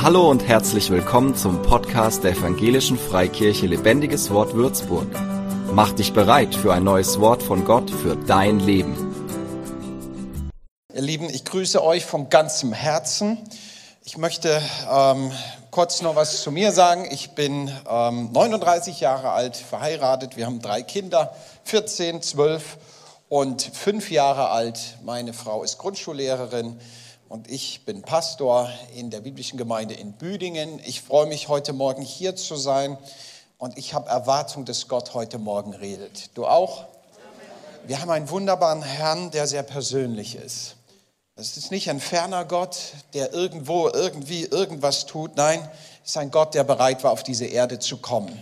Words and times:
Hallo 0.00 0.30
und 0.30 0.46
herzlich 0.46 0.90
willkommen 0.90 1.34
zum 1.34 1.60
Podcast 1.60 2.22
der 2.22 2.30
Evangelischen 2.30 2.96
Freikirche 2.96 3.66
Lebendiges 3.66 4.30
Wort 4.30 4.54
Würzburg. 4.54 5.08
Mach 5.72 5.90
dich 5.90 6.12
bereit 6.12 6.54
für 6.54 6.72
ein 6.72 6.84
neues 6.84 7.18
Wort 7.18 7.42
von 7.42 7.64
Gott 7.64 7.90
für 7.90 8.14
dein 8.14 8.60
Leben. 8.60 8.94
Ihr 10.94 11.02
Lieben, 11.02 11.28
ich 11.28 11.44
grüße 11.44 11.82
euch 11.82 12.04
von 12.04 12.30
ganzem 12.30 12.72
Herzen. 12.72 13.38
Ich 14.04 14.16
möchte 14.16 14.62
ähm, 14.88 15.32
kurz 15.72 16.00
noch 16.00 16.14
was 16.14 16.42
zu 16.42 16.52
mir 16.52 16.70
sagen. 16.70 17.08
Ich 17.10 17.32
bin 17.32 17.68
ähm, 17.90 18.30
39 18.30 19.00
Jahre 19.00 19.30
alt, 19.30 19.56
verheiratet. 19.56 20.36
Wir 20.36 20.46
haben 20.46 20.62
drei 20.62 20.82
Kinder, 20.82 21.34
14, 21.64 22.22
12 22.22 22.78
und 23.28 23.62
5 23.62 24.12
Jahre 24.12 24.50
alt. 24.50 24.78
Meine 25.04 25.32
Frau 25.32 25.64
ist 25.64 25.78
Grundschullehrerin 25.78 26.78
und 27.28 27.50
ich 27.50 27.84
bin 27.84 28.02
Pastor 28.02 28.70
in 28.94 29.10
der 29.10 29.20
biblischen 29.20 29.58
Gemeinde 29.58 29.94
in 29.94 30.12
Büdingen. 30.12 30.80
Ich 30.84 31.02
freue 31.02 31.26
mich 31.26 31.48
heute 31.48 31.72
Morgen 31.72 32.02
hier 32.02 32.36
zu 32.36 32.56
sein 32.56 32.96
und 33.58 33.76
ich 33.76 33.92
habe 33.92 34.08
Erwartung, 34.08 34.64
dass 34.64 34.88
Gott 34.88 35.14
heute 35.14 35.38
Morgen 35.38 35.74
redet. 35.74 36.30
Du 36.34 36.46
auch? 36.46 36.86
Wir 37.86 38.00
haben 38.00 38.10
einen 38.10 38.30
wunderbaren 38.30 38.82
Herrn, 38.82 39.30
der 39.30 39.46
sehr 39.46 39.62
persönlich 39.62 40.36
ist. 40.36 40.76
Es 41.36 41.56
ist 41.56 41.70
nicht 41.70 41.88
ein 41.90 42.00
ferner 42.00 42.44
Gott, 42.44 42.76
der 43.14 43.32
irgendwo 43.32 43.88
irgendwie 43.88 44.44
irgendwas 44.44 45.06
tut. 45.06 45.36
Nein, 45.36 45.60
es 46.02 46.10
ist 46.10 46.16
ein 46.16 46.30
Gott, 46.30 46.54
der 46.54 46.64
bereit 46.64 47.04
war, 47.04 47.12
auf 47.12 47.22
diese 47.22 47.46
Erde 47.46 47.78
zu 47.78 47.98
kommen. 47.98 48.36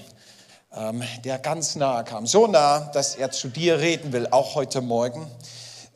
Ähm, 0.72 1.02
der 1.24 1.38
ganz 1.38 1.74
nahe 1.74 2.04
kam. 2.04 2.26
So 2.26 2.46
nah, 2.46 2.80
dass 2.92 3.16
er 3.16 3.30
zu 3.30 3.48
dir 3.48 3.80
reden 3.80 4.12
will, 4.12 4.28
auch 4.30 4.54
heute 4.54 4.80
Morgen. 4.80 5.30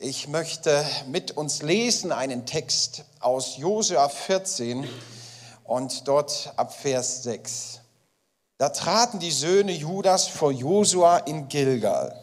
Ich 0.03 0.27
möchte 0.27 0.83
mit 1.09 1.37
uns 1.37 1.61
lesen 1.61 2.11
einen 2.11 2.47
Text 2.47 3.05
aus 3.19 3.57
Josua 3.57 4.09
14 4.09 4.89
und 5.63 6.07
dort 6.07 6.53
ab 6.55 6.73
Vers 6.73 7.21
6. 7.21 7.81
Da 8.57 8.69
traten 8.69 9.19
die 9.19 9.29
Söhne 9.29 9.73
Judas 9.73 10.25
vor 10.25 10.51
Josua 10.51 11.19
in 11.19 11.49
Gilgal. 11.49 12.19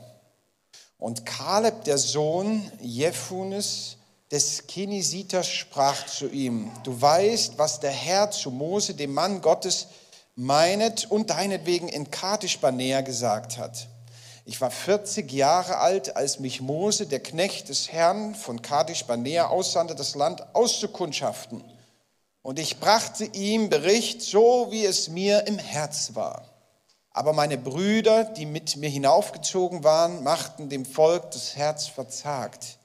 Und 0.98 1.24
Kaleb, 1.24 1.84
der 1.84 1.98
Sohn 1.98 2.68
Jephunes 2.80 3.98
des 4.32 4.66
Kenisiters, 4.66 5.46
sprach 5.46 6.04
zu 6.06 6.26
ihm, 6.26 6.72
du 6.82 7.00
weißt, 7.00 7.58
was 7.58 7.78
der 7.78 7.92
Herr 7.92 8.32
zu 8.32 8.50
Mose, 8.50 8.94
dem 8.94 9.14
Mann 9.14 9.40
Gottes, 9.40 9.86
meinet 10.34 11.08
und 11.08 11.30
deinetwegen 11.30 11.86
in 11.86 12.10
Kadesh 12.10 12.58
Barnea 12.58 13.02
gesagt 13.02 13.56
hat. 13.56 13.86
Ich 14.48 14.62
war 14.62 14.70
40 14.70 15.30
Jahre 15.30 15.76
alt, 15.76 16.16
als 16.16 16.40
mich 16.40 16.62
Mose, 16.62 17.04
der 17.04 17.20
Knecht 17.20 17.68
des 17.68 17.92
Herrn 17.92 18.34
von 18.34 18.62
Kadesh 18.62 19.04
Barnea, 19.04 19.48
aussandte, 19.48 19.94
das 19.94 20.14
Land 20.14 20.42
auszukundschaften. 20.54 21.62
Und 22.40 22.58
ich 22.58 22.80
brachte 22.80 23.26
ihm 23.26 23.68
Bericht, 23.68 24.22
so 24.22 24.68
wie 24.70 24.86
es 24.86 25.10
mir 25.10 25.46
im 25.46 25.58
Herz 25.58 26.12
war. 26.14 26.46
Aber 27.10 27.34
meine 27.34 27.58
Brüder, 27.58 28.24
die 28.24 28.46
mit 28.46 28.76
mir 28.76 28.88
hinaufgezogen 28.88 29.84
waren, 29.84 30.22
machten 30.22 30.70
dem 30.70 30.86
Volk 30.86 31.30
das 31.32 31.54
Herz 31.54 31.86
verzagt. 31.86 32.78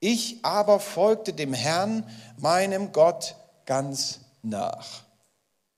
Ich 0.00 0.40
aber 0.42 0.80
folgte 0.80 1.32
dem 1.32 1.54
Herrn, 1.54 2.10
meinem 2.38 2.90
Gott, 2.90 3.36
ganz 3.66 4.18
nach. 4.42 5.04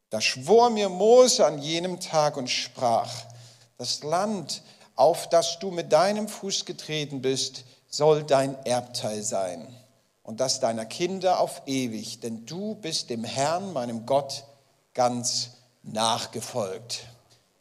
Da 0.08 0.22
schwor 0.22 0.70
mir 0.70 0.88
Mose 0.88 1.44
an 1.44 1.58
jenem 1.58 2.00
Tag 2.00 2.38
und 2.38 2.48
sprach, 2.48 3.12
das 3.76 4.02
Land, 4.02 4.62
auf 4.96 5.28
das 5.28 5.58
du 5.58 5.70
mit 5.70 5.92
deinem 5.92 6.26
Fuß 6.26 6.64
getreten 6.64 7.22
bist, 7.22 7.64
soll 7.88 8.24
dein 8.24 8.56
Erbteil 8.64 9.22
sein 9.22 9.66
und 10.22 10.40
das 10.40 10.58
deiner 10.58 10.86
Kinder 10.86 11.38
auf 11.38 11.62
ewig, 11.66 12.20
denn 12.20 12.46
du 12.46 12.74
bist 12.76 13.10
dem 13.10 13.22
Herrn, 13.22 13.72
meinem 13.72 14.06
Gott, 14.06 14.44
ganz 14.94 15.50
nachgefolgt. 15.82 17.06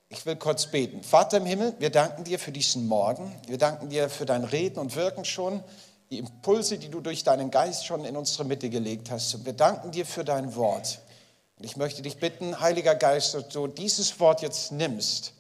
Ich 0.09 0.25
will 0.25 0.38
kurz 0.38 0.67
beten. 0.67 1.03
Vater 1.03 1.38
im 1.38 1.45
Himmel, 1.45 1.75
wir 1.80 1.89
danken 1.89 2.23
dir 2.23 2.39
für 2.39 2.52
diesen 2.52 2.88
Morgen. 2.88 3.36
Wir 3.47 3.58
danken 3.58 3.89
dir 3.89 4.10
für 4.10 4.26
dein 4.26 4.45
Reden 4.45 4.80
und 4.80 4.95
Wirken 4.95 5.26
schon, 5.26 5.64
die 6.10 6.20
Impulse, 6.20 6.77
die 6.77 6.89
du 6.89 7.02
durch 7.02 7.23
deinen 7.23 7.52
Geist 7.52 7.86
schon 7.86 8.05
in 8.05 8.15
unsere 8.15 8.45
Mitte 8.45 8.70
gelegt 8.70 9.11
hast. 9.11 9.33
Und 9.36 9.45
wir 9.45 9.54
danken 9.54 9.92
dir 9.92 10.05
für 10.05 10.23
dein 10.23 10.55
Wort. 10.55 10.99
Und 11.58 11.65
ich 11.65 11.76
möchte 11.76 12.02
dich 12.02 12.17
bitten, 12.17 12.60
Heiliger 12.60 12.95
Geist, 12.95 13.33
dass 13.33 13.49
du 13.49 13.67
dieses 13.67 14.20
Wort 14.20 14.42
jetzt 14.42 14.71
nimmst 14.71 15.33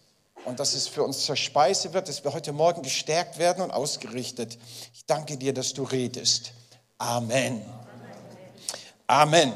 und 0.45 0.59
dass 0.59 0.73
es 0.73 0.87
für 0.87 1.03
uns 1.03 1.25
zur 1.25 1.35
Speise 1.35 1.93
wird, 1.93 2.07
dass 2.07 2.23
wir 2.23 2.33
heute 2.33 2.53
Morgen 2.53 2.81
gestärkt 2.83 3.37
werden 3.37 3.63
und 3.63 3.71
ausgerichtet. 3.71 4.57
Ich 4.93 5.05
danke 5.05 5.37
dir, 5.37 5.53
dass 5.53 5.73
du 5.73 5.83
redest. 5.83 6.51
Amen. 6.97 7.65
Amen. 9.07 9.53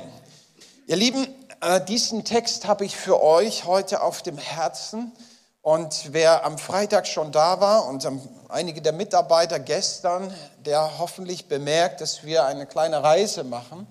Ihr 0.87 0.95
Lieben, 0.95 1.27
äh, 1.61 1.83
diesen 1.85 2.25
Text 2.25 2.67
habe 2.67 2.85
ich 2.85 2.95
für 2.95 3.21
euch 3.21 3.65
heute 3.65 4.01
auf 4.01 4.21
dem 4.21 4.37
Herzen. 4.37 5.11
Und 5.61 6.13
wer 6.13 6.45
am 6.45 6.57
Freitag 6.57 7.05
schon 7.05 7.31
da 7.31 7.59
war 7.59 7.85
und 7.85 8.07
einige 8.47 8.81
der 8.81 8.93
Mitarbeiter 8.93 9.59
gestern, 9.59 10.33
der 10.65 10.97
hoffentlich 10.97 11.47
bemerkt, 11.47 12.01
dass 12.01 12.23
wir 12.23 12.45
eine 12.45 12.65
kleine 12.65 13.03
Reise 13.03 13.43
machen, 13.43 13.85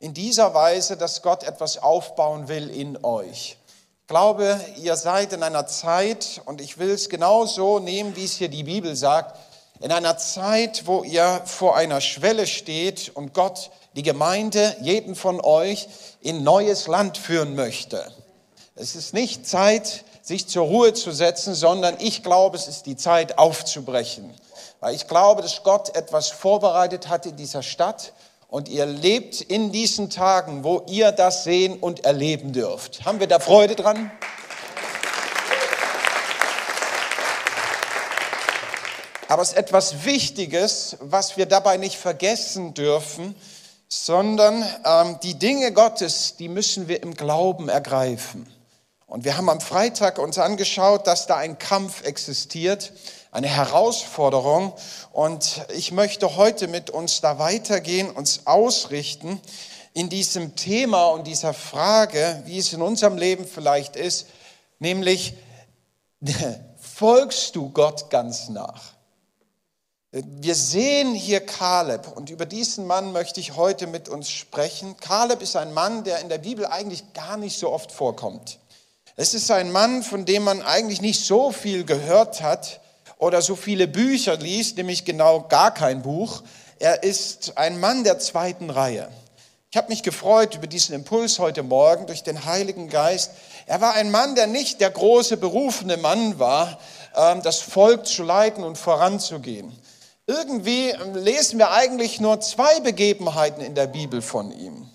in 0.00 0.14
dieser 0.14 0.54
Weise, 0.54 0.96
dass 0.96 1.22
Gott 1.22 1.44
etwas 1.44 1.78
aufbauen 1.78 2.48
will 2.48 2.68
in 2.68 3.02
euch. 3.04 3.58
Glaube, 4.06 4.60
ihr 4.76 4.96
seid 4.96 5.32
in 5.32 5.42
einer 5.42 5.66
Zeit, 5.66 6.42
und 6.44 6.60
ich 6.60 6.76
will 6.76 6.90
es 6.90 7.08
genau 7.08 7.46
so 7.46 7.78
nehmen, 7.78 8.14
wie 8.16 8.26
es 8.26 8.36
hier 8.36 8.50
die 8.50 8.64
Bibel 8.64 8.94
sagt, 8.94 9.34
in 9.80 9.90
einer 9.90 10.18
Zeit, 10.18 10.86
wo 10.86 11.04
ihr 11.04 11.40
vor 11.46 11.74
einer 11.74 12.02
Schwelle 12.02 12.46
steht 12.46 13.12
und 13.14 13.32
Gott 13.32 13.70
die 13.96 14.02
Gemeinde, 14.02 14.76
jeden 14.82 15.14
von 15.14 15.40
euch, 15.40 15.88
in 16.20 16.44
neues 16.44 16.86
Land 16.86 17.16
führen 17.16 17.54
möchte. 17.54 18.12
Es 18.74 18.94
ist 18.94 19.14
nicht 19.14 19.46
Zeit, 19.46 20.04
sich 20.20 20.48
zur 20.48 20.66
Ruhe 20.66 20.92
zu 20.92 21.10
setzen, 21.10 21.54
sondern 21.54 21.96
ich 21.98 22.22
glaube, 22.22 22.58
es 22.58 22.68
ist 22.68 22.84
die 22.84 22.96
Zeit 22.96 23.38
aufzubrechen. 23.38 24.34
Weil 24.80 24.94
ich 24.94 25.08
glaube, 25.08 25.40
dass 25.40 25.62
Gott 25.62 25.96
etwas 25.96 26.28
vorbereitet 26.28 27.08
hat 27.08 27.24
in 27.24 27.36
dieser 27.36 27.62
Stadt 27.62 28.12
und 28.54 28.68
ihr 28.68 28.86
lebt 28.86 29.40
in 29.40 29.72
diesen 29.72 30.10
Tagen, 30.10 30.62
wo 30.62 30.84
ihr 30.86 31.10
das 31.10 31.42
sehen 31.42 31.76
und 31.76 32.04
erleben 32.04 32.52
dürft. 32.52 33.04
Haben 33.04 33.18
wir 33.18 33.26
da 33.26 33.40
Freude 33.40 33.74
dran? 33.74 34.12
Aber 39.26 39.42
es 39.42 39.48
ist 39.48 39.56
etwas 39.56 40.04
Wichtiges, 40.04 40.96
was 41.00 41.36
wir 41.36 41.46
dabei 41.46 41.78
nicht 41.78 41.96
vergessen 41.96 42.74
dürfen, 42.74 43.34
sondern 43.88 44.64
ähm, 44.84 45.18
die 45.24 45.34
Dinge 45.34 45.72
Gottes, 45.72 46.36
die 46.36 46.48
müssen 46.48 46.86
wir 46.86 47.02
im 47.02 47.14
Glauben 47.14 47.68
ergreifen. 47.68 48.46
Und 49.08 49.24
wir 49.24 49.36
haben 49.36 49.48
am 49.48 49.60
Freitag 49.60 50.20
uns 50.20 50.38
angeschaut, 50.38 51.08
dass 51.08 51.26
da 51.26 51.38
ein 51.38 51.58
Kampf 51.58 52.04
existiert, 52.04 52.92
eine 53.34 53.48
Herausforderung. 53.48 54.72
Und 55.12 55.66
ich 55.74 55.92
möchte 55.92 56.36
heute 56.36 56.68
mit 56.68 56.90
uns 56.90 57.20
da 57.20 57.38
weitergehen, 57.38 58.10
uns 58.10 58.46
ausrichten 58.46 59.40
in 59.92 60.08
diesem 60.08 60.56
Thema 60.56 61.08
und 61.08 61.26
dieser 61.26 61.52
Frage, 61.52 62.42
wie 62.46 62.58
es 62.58 62.72
in 62.72 62.80
unserem 62.80 63.18
Leben 63.18 63.44
vielleicht 63.44 63.96
ist, 63.96 64.28
nämlich, 64.78 65.34
folgst 66.78 67.56
du 67.56 67.70
Gott 67.70 68.08
ganz 68.08 68.48
nach? 68.48 68.94
Wir 70.12 70.54
sehen 70.54 71.12
hier 71.12 71.44
Kaleb 71.44 72.06
und 72.14 72.30
über 72.30 72.46
diesen 72.46 72.86
Mann 72.86 73.10
möchte 73.10 73.40
ich 73.40 73.56
heute 73.56 73.88
mit 73.88 74.08
uns 74.08 74.30
sprechen. 74.30 74.96
Kaleb 74.98 75.42
ist 75.42 75.56
ein 75.56 75.72
Mann, 75.72 76.04
der 76.04 76.20
in 76.20 76.28
der 76.28 76.38
Bibel 76.38 76.66
eigentlich 76.66 77.12
gar 77.14 77.36
nicht 77.36 77.58
so 77.58 77.72
oft 77.72 77.90
vorkommt. 77.90 78.60
Es 79.16 79.34
ist 79.34 79.50
ein 79.50 79.72
Mann, 79.72 80.04
von 80.04 80.24
dem 80.24 80.44
man 80.44 80.62
eigentlich 80.62 81.00
nicht 81.00 81.24
so 81.24 81.50
viel 81.50 81.84
gehört 81.84 82.40
hat, 82.40 82.80
oder 83.24 83.40
so 83.40 83.56
viele 83.56 83.88
Bücher 83.88 84.36
liest, 84.36 84.76
nämlich 84.76 85.06
genau 85.06 85.46
gar 85.48 85.72
kein 85.72 86.02
Buch. 86.02 86.42
Er 86.78 87.02
ist 87.02 87.56
ein 87.56 87.80
Mann 87.80 88.04
der 88.04 88.18
zweiten 88.18 88.68
Reihe. 88.68 89.08
Ich 89.70 89.78
habe 89.78 89.88
mich 89.88 90.02
gefreut 90.02 90.54
über 90.54 90.66
diesen 90.66 90.94
Impuls 90.94 91.38
heute 91.38 91.62
Morgen 91.62 92.06
durch 92.06 92.22
den 92.22 92.44
Heiligen 92.44 92.90
Geist. 92.90 93.30
Er 93.64 93.80
war 93.80 93.94
ein 93.94 94.10
Mann, 94.10 94.34
der 94.34 94.46
nicht 94.46 94.80
der 94.82 94.90
große 94.90 95.38
berufene 95.38 95.96
Mann 95.96 96.38
war, 96.38 96.78
ähm, 97.16 97.40
das 97.42 97.60
Volk 97.60 98.06
zu 98.06 98.22
leiten 98.24 98.62
und 98.62 98.76
voranzugehen. 98.76 99.72
Irgendwie 100.26 100.90
ähm, 100.90 101.14
lesen 101.14 101.58
wir 101.58 101.70
eigentlich 101.70 102.20
nur 102.20 102.40
zwei 102.40 102.80
Begebenheiten 102.80 103.62
in 103.62 103.74
der 103.74 103.86
Bibel 103.86 104.20
von 104.20 104.52
ihm. 104.52 104.86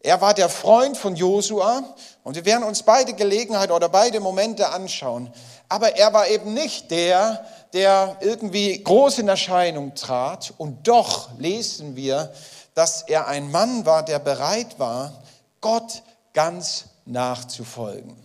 Er 0.00 0.20
war 0.20 0.34
der 0.34 0.48
Freund 0.48 0.96
von 0.96 1.16
Josua 1.16 1.82
und 2.22 2.34
wir 2.34 2.44
werden 2.44 2.64
uns 2.64 2.82
beide 2.82 3.14
Gelegenheit 3.14 3.70
oder 3.70 3.88
beide 3.88 4.20
Momente 4.20 4.68
anschauen. 4.68 5.32
Aber 5.68 5.96
er 5.96 6.12
war 6.12 6.28
eben 6.28 6.54
nicht 6.54 6.90
der, 6.90 7.44
der 7.72 8.16
irgendwie 8.20 8.82
groß 8.82 9.18
in 9.18 9.28
Erscheinung 9.28 9.94
trat. 9.94 10.54
Und 10.56 10.88
doch 10.88 11.38
lesen 11.38 11.96
wir, 11.96 12.32
dass 12.74 13.02
er 13.02 13.26
ein 13.26 13.50
Mann 13.50 13.86
war, 13.86 14.04
der 14.04 14.18
bereit 14.18 14.78
war, 14.78 15.12
Gott 15.60 16.02
ganz 16.32 16.86
nachzufolgen. 17.04 18.16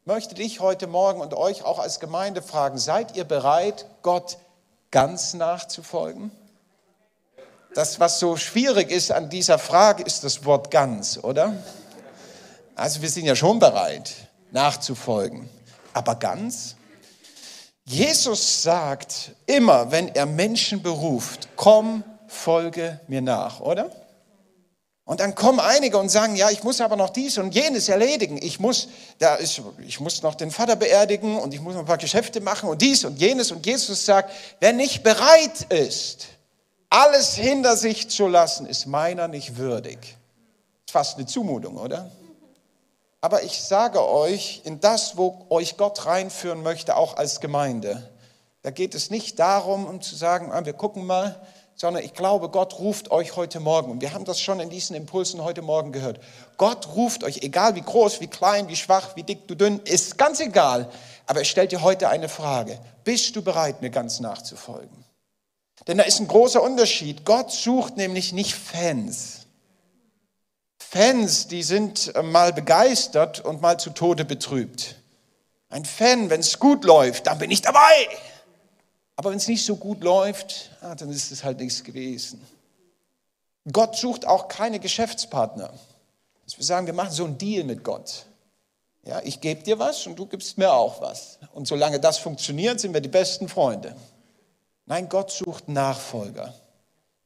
Ich 0.00 0.06
möchte 0.06 0.34
dich 0.34 0.60
heute 0.60 0.88
Morgen 0.88 1.20
und 1.20 1.34
euch 1.34 1.64
auch 1.64 1.78
als 1.78 2.00
Gemeinde 2.00 2.42
fragen, 2.42 2.76
seid 2.78 3.16
ihr 3.16 3.24
bereit, 3.24 3.86
Gott 4.02 4.38
ganz 4.90 5.34
nachzufolgen? 5.34 6.32
Das, 7.74 8.00
was 8.00 8.18
so 8.18 8.36
schwierig 8.36 8.90
ist 8.90 9.12
an 9.12 9.30
dieser 9.30 9.58
Frage, 9.58 10.02
ist 10.02 10.24
das 10.24 10.44
Wort 10.44 10.70
ganz, 10.70 11.18
oder? 11.22 11.54
Also 12.74 13.00
wir 13.00 13.08
sind 13.08 13.24
ja 13.24 13.36
schon 13.36 13.58
bereit, 13.58 14.12
nachzufolgen. 14.50 15.48
Aber 15.94 16.16
ganz? 16.16 16.76
Jesus 17.84 18.62
sagt 18.62 19.32
immer, 19.46 19.90
wenn 19.90 20.08
er 20.08 20.26
Menschen 20.26 20.82
beruft, 20.82 21.48
komm, 21.56 22.04
folge 22.28 23.00
mir 23.08 23.20
nach, 23.20 23.60
oder? 23.60 23.90
Und 25.04 25.18
dann 25.18 25.34
kommen 25.34 25.58
einige 25.58 25.98
und 25.98 26.08
sagen, 26.08 26.36
ja, 26.36 26.50
ich 26.50 26.62
muss 26.62 26.80
aber 26.80 26.94
noch 26.94 27.10
dies 27.10 27.36
und 27.36 27.54
jenes 27.54 27.88
erledigen. 27.88 28.38
Ich 28.40 28.60
muss, 28.60 28.88
da 29.18 29.34
ist, 29.34 29.60
ich 29.84 29.98
muss 29.98 30.22
noch 30.22 30.36
den 30.36 30.52
Vater 30.52 30.76
beerdigen 30.76 31.38
und 31.38 31.52
ich 31.52 31.60
muss 31.60 31.74
noch 31.74 31.80
ein 31.80 31.86
paar 31.86 31.98
Geschäfte 31.98 32.40
machen 32.40 32.68
und 32.68 32.80
dies 32.80 33.04
und 33.04 33.18
jenes. 33.18 33.50
Und 33.50 33.66
Jesus 33.66 34.06
sagt, 34.06 34.30
wer 34.60 34.72
nicht 34.72 35.02
bereit 35.02 35.62
ist, 35.70 36.28
alles 36.88 37.34
hinter 37.34 37.76
sich 37.76 38.10
zu 38.10 38.28
lassen, 38.28 38.64
ist 38.66 38.86
meiner 38.86 39.26
nicht 39.26 39.56
würdig. 39.56 39.98
Fast 40.88 41.16
eine 41.16 41.26
Zumutung, 41.26 41.76
oder? 41.76 42.10
Aber 43.22 43.44
ich 43.44 43.62
sage 43.62 44.06
euch, 44.06 44.62
in 44.64 44.80
das, 44.80 45.16
wo 45.16 45.46
euch 45.48 45.76
Gott 45.76 46.06
reinführen 46.06 46.62
möchte, 46.62 46.96
auch 46.96 47.16
als 47.16 47.38
Gemeinde, 47.40 48.10
da 48.62 48.70
geht 48.70 48.96
es 48.96 49.10
nicht 49.10 49.38
darum, 49.38 49.86
um 49.86 50.00
zu 50.00 50.16
sagen, 50.16 50.50
ah, 50.52 50.64
wir 50.64 50.72
gucken 50.72 51.06
mal, 51.06 51.40
sondern 51.76 52.02
ich 52.04 52.14
glaube, 52.14 52.48
Gott 52.48 52.78
ruft 52.80 53.12
euch 53.12 53.36
heute 53.36 53.60
Morgen. 53.60 53.92
Und 53.92 54.00
wir 54.02 54.12
haben 54.12 54.24
das 54.24 54.40
schon 54.40 54.58
in 54.58 54.70
diesen 54.70 54.96
Impulsen 54.96 55.42
heute 55.42 55.62
Morgen 55.62 55.92
gehört. 55.92 56.20
Gott 56.56 56.94
ruft 56.94 57.22
euch, 57.22 57.38
egal 57.42 57.76
wie 57.76 57.80
groß, 57.80 58.20
wie 58.20 58.26
klein, 58.26 58.68
wie 58.68 58.76
schwach, 58.76 59.14
wie 59.14 59.22
dick 59.22 59.46
du 59.46 59.54
dünn, 59.54 59.80
ist 59.84 60.18
ganz 60.18 60.40
egal. 60.40 60.90
Aber 61.26 61.40
er 61.40 61.44
stellt 61.44 61.70
dir 61.70 61.82
heute 61.82 62.08
eine 62.08 62.28
Frage. 62.28 62.78
Bist 63.04 63.34
du 63.36 63.42
bereit, 63.42 63.82
mir 63.82 63.90
ganz 63.90 64.18
nachzufolgen? 64.18 65.04
Denn 65.86 65.98
da 65.98 66.04
ist 66.04 66.20
ein 66.20 66.28
großer 66.28 66.62
Unterschied. 66.62 67.24
Gott 67.24 67.52
sucht 67.52 67.96
nämlich 67.96 68.32
nicht 68.32 68.54
Fans. 68.54 69.41
Fans, 70.94 71.46
die 71.46 71.62
sind 71.62 72.14
äh, 72.14 72.22
mal 72.22 72.52
begeistert 72.52 73.40
und 73.40 73.62
mal 73.62 73.80
zu 73.80 73.88
Tode 73.88 74.26
betrübt. 74.26 74.96
Ein 75.70 75.86
Fan, 75.86 76.28
wenn 76.28 76.40
es 76.40 76.58
gut 76.58 76.84
läuft, 76.84 77.28
dann 77.28 77.38
bin 77.38 77.50
ich 77.50 77.62
dabei. 77.62 78.08
Aber 79.16 79.30
wenn 79.30 79.38
es 79.38 79.48
nicht 79.48 79.64
so 79.64 79.76
gut 79.76 80.04
läuft, 80.04 80.70
ah, 80.82 80.94
dann 80.94 81.08
ist 81.08 81.32
es 81.32 81.44
halt 81.44 81.60
nichts 81.60 81.82
gewesen. 81.82 82.46
Gott 83.72 83.96
sucht 83.96 84.26
auch 84.26 84.48
keine 84.48 84.80
Geschäftspartner. 84.80 85.72
Dass 86.44 86.58
wir 86.58 86.64
sagen, 86.66 86.84
wir 86.84 86.92
machen 86.92 87.12
so 87.12 87.24
einen 87.24 87.38
Deal 87.38 87.64
mit 87.64 87.82
Gott. 87.84 88.26
Ja, 89.04 89.22
ich 89.24 89.40
gebe 89.40 89.62
dir 89.62 89.78
was 89.78 90.06
und 90.06 90.16
du 90.16 90.26
gibst 90.26 90.58
mir 90.58 90.74
auch 90.74 91.00
was. 91.00 91.38
Und 91.54 91.66
solange 91.66 92.00
das 92.00 92.18
funktioniert, 92.18 92.80
sind 92.80 92.92
wir 92.92 93.00
die 93.00 93.08
besten 93.08 93.48
Freunde. 93.48 93.96
Nein, 94.84 95.08
Gott 95.08 95.30
sucht 95.30 95.68
Nachfolger. 95.68 96.52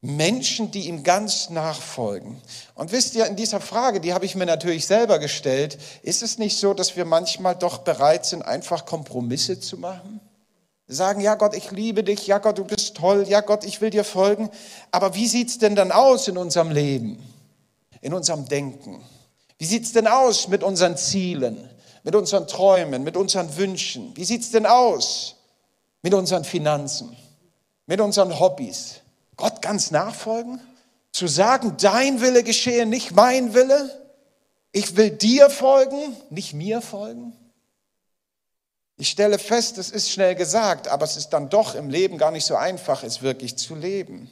Menschen, 0.01 0.71
die 0.71 0.87
ihm 0.87 1.03
ganz 1.03 1.49
nachfolgen. 1.49 2.39
Und 2.75 2.91
wisst 2.91 3.15
ihr, 3.15 3.25
in 3.25 3.35
dieser 3.35 3.59
Frage, 3.59 3.99
die 3.99 4.13
habe 4.13 4.25
ich 4.25 4.35
mir 4.35 4.45
natürlich 4.45 4.85
selber 4.85 5.19
gestellt, 5.19 5.77
ist 6.03 6.21
es 6.21 6.37
nicht 6.37 6.57
so, 6.57 6.73
dass 6.73 6.95
wir 6.95 7.05
manchmal 7.05 7.55
doch 7.55 7.79
bereit 7.79 8.25
sind, 8.25 8.43
einfach 8.43 8.85
Kompromisse 8.85 9.59
zu 9.59 9.77
machen? 9.77 10.19
Sagen, 10.87 11.19
ja 11.19 11.35
Gott, 11.35 11.55
ich 11.55 11.71
liebe 11.71 12.03
dich, 12.03 12.27
ja 12.27 12.37
Gott, 12.37 12.57
du 12.57 12.63
bist 12.63 12.95
toll, 12.95 13.25
ja 13.27 13.41
Gott, 13.41 13.65
ich 13.65 13.81
will 13.81 13.89
dir 13.89 14.03
folgen. 14.03 14.49
Aber 14.91 15.15
wie 15.15 15.27
sieht 15.27 15.49
es 15.49 15.57
denn 15.57 15.75
dann 15.75 15.91
aus 15.91 16.27
in 16.27 16.37
unserem 16.37 16.71
Leben, 16.71 17.21
in 18.01 18.13
unserem 18.13 18.47
Denken? 18.47 19.03
Wie 19.57 19.65
sieht 19.65 19.83
es 19.83 19.91
denn 19.91 20.07
aus 20.07 20.47
mit 20.47 20.63
unseren 20.63 20.95
Zielen, 20.95 21.69
mit 22.03 22.15
unseren 22.15 22.47
Träumen, 22.47 23.03
mit 23.03 23.17
unseren 23.17 23.57
Wünschen? 23.57 24.15
Wie 24.15 24.23
sieht 24.23 24.41
es 24.41 24.51
denn 24.51 24.65
aus 24.65 25.35
mit 26.03 26.13
unseren 26.13 26.45
Finanzen? 26.45 27.17
mit 27.87 28.01
unseren 28.01 28.37
Hobbys. 28.39 29.01
Gott 29.37 29.61
ganz 29.61 29.91
nachfolgen? 29.91 30.59
Zu 31.11 31.27
sagen, 31.27 31.77
dein 31.79 32.21
Wille 32.21 32.43
geschehe, 32.43 32.85
nicht 32.85 33.15
mein 33.15 33.53
Wille? 33.53 34.03
Ich 34.71 34.97
will 34.97 35.11
dir 35.11 35.49
folgen, 35.49 36.15
nicht 36.29 36.53
mir 36.53 36.81
folgen? 36.81 37.33
Ich 38.97 39.09
stelle 39.09 39.39
fest, 39.39 39.77
es 39.77 39.91
ist 39.91 40.11
schnell 40.11 40.35
gesagt, 40.35 40.87
aber 40.87 41.05
es 41.05 41.17
ist 41.17 41.29
dann 41.29 41.49
doch 41.49 41.75
im 41.75 41.89
Leben 41.89 42.17
gar 42.17 42.31
nicht 42.31 42.45
so 42.45 42.55
einfach, 42.55 43.03
es 43.03 43.21
wirklich 43.21 43.55
zu 43.57 43.75
leben. 43.75 44.29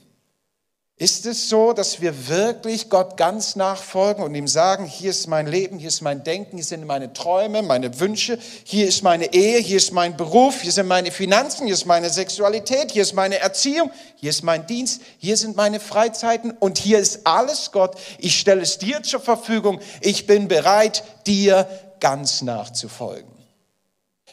Ist 0.98 1.26
es 1.26 1.50
so, 1.50 1.74
dass 1.74 2.00
wir 2.00 2.30
wirklich 2.30 2.90
Gott 2.90 3.18
ganz 3.18 3.58
nachfolgen 3.58 4.24
und 4.24 4.34
ihm 4.34 4.48
sagen, 4.48 4.86
hier 4.86 5.10
ist 5.10 5.28
mein 5.28 5.46
Leben, 5.46 5.78
hier 5.78 5.90
ist 5.90 6.00
mein 6.00 6.24
Denken, 6.24 6.56
hier 6.56 6.64
sind 6.64 6.86
meine 6.86 7.12
Träume, 7.12 7.64
meine 7.64 8.00
Wünsche, 8.00 8.40
hier 8.64 8.88
ist 8.88 9.04
meine 9.04 9.34
Ehe, 9.34 9.60
hier 9.60 9.76
ist 9.76 9.92
mein 9.92 10.16
Beruf, 10.16 10.62
hier 10.62 10.72
sind 10.72 10.88
meine 10.88 11.12
Finanzen, 11.12 11.66
hier 11.66 11.74
ist 11.74 11.86
meine 11.86 12.10
Sexualität, 12.10 12.92
hier 12.92 13.02
ist 13.02 13.12
meine 13.12 13.40
Erziehung, 13.40 13.92
hier 14.16 14.30
ist 14.30 14.44
mein 14.44 14.68
Dienst, 14.68 15.02
hier 15.18 15.36
sind 15.36 15.58
meine 15.58 15.82
Freizeiten 15.82 16.52
und 16.52 16.78
hier 16.78 17.00
ist 17.00 17.28
alles 17.28 17.74
Gott. 17.74 17.98
Ich 18.18 18.40
stelle 18.40 18.62
es 18.62 18.78
dir 18.78 19.04
zur 19.04 19.20
Verfügung. 19.20 19.82
Ich 20.00 20.28
bin 20.28 20.48
bereit, 20.48 21.04
dir 21.28 21.68
ganz 22.00 22.42
nachzufolgen. 22.42 23.36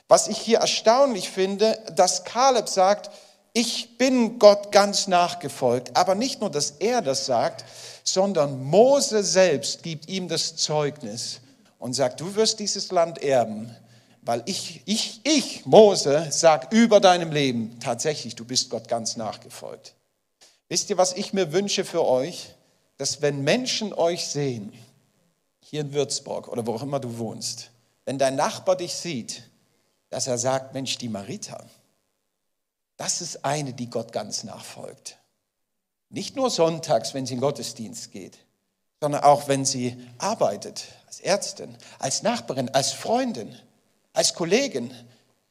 Was 0.06 0.28
ich 0.28 0.38
hier 0.38 0.58
erstaunlich 0.58 1.28
finde, 1.28 1.76
dass 1.96 2.22
Kaleb 2.22 2.68
sagt, 2.68 3.10
ich 3.52 3.98
bin 3.98 4.38
Gott 4.38 4.72
ganz 4.72 5.06
nachgefolgt. 5.06 5.96
Aber 5.96 6.14
nicht 6.14 6.40
nur, 6.40 6.50
dass 6.50 6.72
er 6.72 7.02
das 7.02 7.26
sagt, 7.26 7.64
sondern 8.04 8.62
Mose 8.64 9.22
selbst 9.22 9.82
gibt 9.82 10.08
ihm 10.08 10.28
das 10.28 10.56
Zeugnis 10.56 11.40
und 11.78 11.94
sagt, 11.94 12.20
du 12.20 12.34
wirst 12.34 12.60
dieses 12.60 12.90
Land 12.90 13.22
erben, 13.22 13.74
weil 14.22 14.42
ich, 14.46 14.82
ich, 14.86 15.20
ich, 15.24 15.66
Mose, 15.66 16.28
sag 16.30 16.72
über 16.72 17.00
deinem 17.00 17.32
Leben, 17.32 17.78
tatsächlich, 17.80 18.36
du 18.36 18.44
bist 18.44 18.70
Gott 18.70 18.88
ganz 18.88 19.16
nachgefolgt. 19.16 19.94
Wisst 20.68 20.90
ihr, 20.90 20.96
was 20.96 21.12
ich 21.12 21.32
mir 21.32 21.52
wünsche 21.52 21.84
für 21.84 22.04
euch? 22.06 22.54
Dass 22.98 23.20
wenn 23.20 23.42
Menschen 23.42 23.92
euch 23.92 24.26
sehen, 24.26 24.72
hier 25.60 25.80
in 25.80 25.92
Würzburg 25.92 26.48
oder 26.48 26.66
wo 26.66 26.74
auch 26.74 26.82
immer 26.82 27.00
du 27.00 27.18
wohnst, 27.18 27.70
wenn 28.04 28.18
dein 28.18 28.36
Nachbar 28.36 28.76
dich 28.76 28.94
sieht, 28.94 29.42
dass 30.10 30.26
er 30.26 30.38
sagt, 30.38 30.74
Mensch, 30.74 30.98
die 30.98 31.08
Marita, 31.08 31.64
das 33.02 33.20
ist 33.20 33.44
eine, 33.44 33.72
die 33.72 33.90
Gott 33.90 34.12
ganz 34.12 34.44
nachfolgt. 34.44 35.18
Nicht 36.08 36.36
nur 36.36 36.50
sonntags, 36.50 37.14
wenn 37.14 37.26
sie 37.26 37.34
in 37.34 37.40
den 37.40 37.44
Gottesdienst 37.44 38.12
geht, 38.12 38.38
sondern 39.00 39.24
auch, 39.24 39.48
wenn 39.48 39.64
sie 39.64 39.96
arbeitet, 40.18 40.84
als 41.08 41.18
Ärztin, 41.18 41.76
als 41.98 42.22
Nachbarin, 42.22 42.68
als 42.68 42.92
Freundin, 42.92 43.56
als 44.12 44.34
Kollegin. 44.34 44.94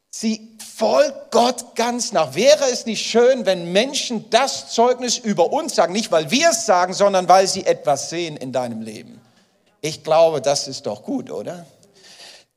Sie 0.08 0.56
folgt 0.76 1.30
Gott 1.30 1.76
ganz 1.76 2.12
nach. 2.12 2.34
Wäre 2.34 2.70
es 2.70 2.86
nicht 2.86 3.04
schön, 3.04 3.44
wenn 3.44 3.70
Menschen 3.70 4.30
das 4.30 4.72
Zeugnis 4.72 5.18
über 5.18 5.52
uns 5.52 5.74
sagen, 5.74 5.92
nicht 5.92 6.10
weil 6.10 6.30
wir 6.30 6.52
es 6.52 6.64
sagen, 6.64 6.94
sondern 6.94 7.28
weil 7.28 7.46
sie 7.46 7.66
etwas 7.66 8.08
sehen 8.08 8.38
in 8.38 8.52
deinem 8.52 8.80
Leben? 8.80 9.20
Ich 9.82 10.02
glaube, 10.02 10.40
das 10.40 10.68
ist 10.68 10.86
doch 10.86 11.02
gut, 11.02 11.30
oder? 11.30 11.66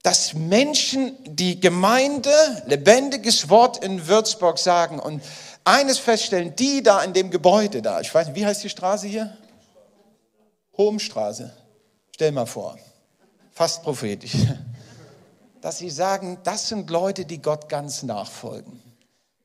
Dass 0.05 0.35
Menschen 0.35 1.17
die 1.25 1.59
Gemeinde, 1.59 2.29
lebendiges 2.67 3.49
Wort 3.49 3.83
in 3.83 4.05
Würzburg 4.05 4.59
sagen 4.59 4.99
und 4.99 5.23
eines 5.63 5.97
feststellen, 5.97 6.55
die 6.55 6.83
da 6.83 7.01
in 7.01 7.13
dem 7.13 7.31
Gebäude 7.31 7.81
da, 7.81 8.01
ich 8.01 8.13
weiß 8.13 8.27
nicht, 8.27 8.35
wie 8.35 8.45
heißt 8.45 8.63
die 8.63 8.69
Straße 8.69 9.07
hier? 9.07 9.35
Hohmstraße. 10.77 11.51
Stell 12.13 12.31
mal 12.33 12.45
vor, 12.45 12.77
fast 13.51 13.81
prophetisch, 13.81 14.33
dass 15.61 15.79
sie 15.79 15.89
sagen, 15.89 16.37
das 16.43 16.69
sind 16.69 16.91
Leute, 16.91 17.25
die 17.25 17.41
Gott 17.41 17.67
ganz 17.67 18.03
nachfolgen. 18.03 18.79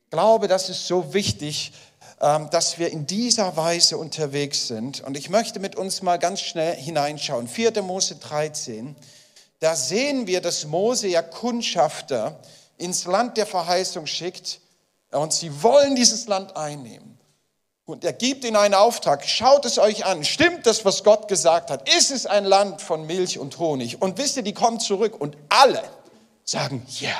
Ich 0.05 0.11
glaube, 0.11 0.47
das 0.47 0.69
ist 0.69 0.87
so 0.87 1.15
wichtig, 1.15 1.73
ähm, 2.21 2.51
dass 2.51 2.79
wir 2.79 2.93
in 2.93 3.07
dieser 3.07 3.57
Weise 3.57 3.97
unterwegs 3.97 4.69
sind. 4.69 5.01
Und 5.01 5.17
ich 5.17 5.31
möchte 5.31 5.59
mit 5.59 5.75
uns 5.75 6.03
mal 6.03 6.19
ganz 6.19 6.43
schnell 6.43 6.77
hineinschauen. 6.77 7.49
4. 7.49 7.81
Mose 7.81 8.17
13 8.17 8.95
da 9.61 9.77
sehen 9.77 10.27
wir, 10.27 10.41
dass 10.41 10.67
Mose 10.67 11.09
ja 11.09 11.23
Kundschafter 11.23 12.41
ins 12.79 13.05
Land 13.05 13.37
der 13.37 13.47
Verheißung 13.47 14.07
schickt 14.07 14.61
und 15.11 15.33
sie 15.33 15.63
wollen 15.63 15.95
dieses 15.95 16.27
Land 16.27 16.57
einnehmen. 16.57 17.19
Und 17.85 18.05
er 18.05 18.13
gibt 18.13 18.45
ihnen 18.45 18.57
einen 18.57 18.75
Auftrag, 18.75 19.27
schaut 19.27 19.65
es 19.65 19.79
euch 19.79 20.05
an, 20.05 20.25
stimmt 20.25 20.65
das, 20.65 20.85
was 20.85 21.03
Gott 21.03 21.29
gesagt 21.29 21.71
hat? 21.71 21.93
Ist 21.95 22.11
es 22.11 22.25
ein 22.25 22.45
Land 22.45 22.81
von 22.81 23.05
Milch 23.05 23.39
und 23.39 23.59
Honig? 23.59 24.01
Und 24.01 24.17
wisst 24.17 24.37
ihr, 24.37 24.45
die 24.45 24.55
kommen 24.55 24.81
zurück 24.81 25.21
und 25.21 25.37
alle 25.49 25.83
sagen, 26.45 26.87
ja, 27.01 27.17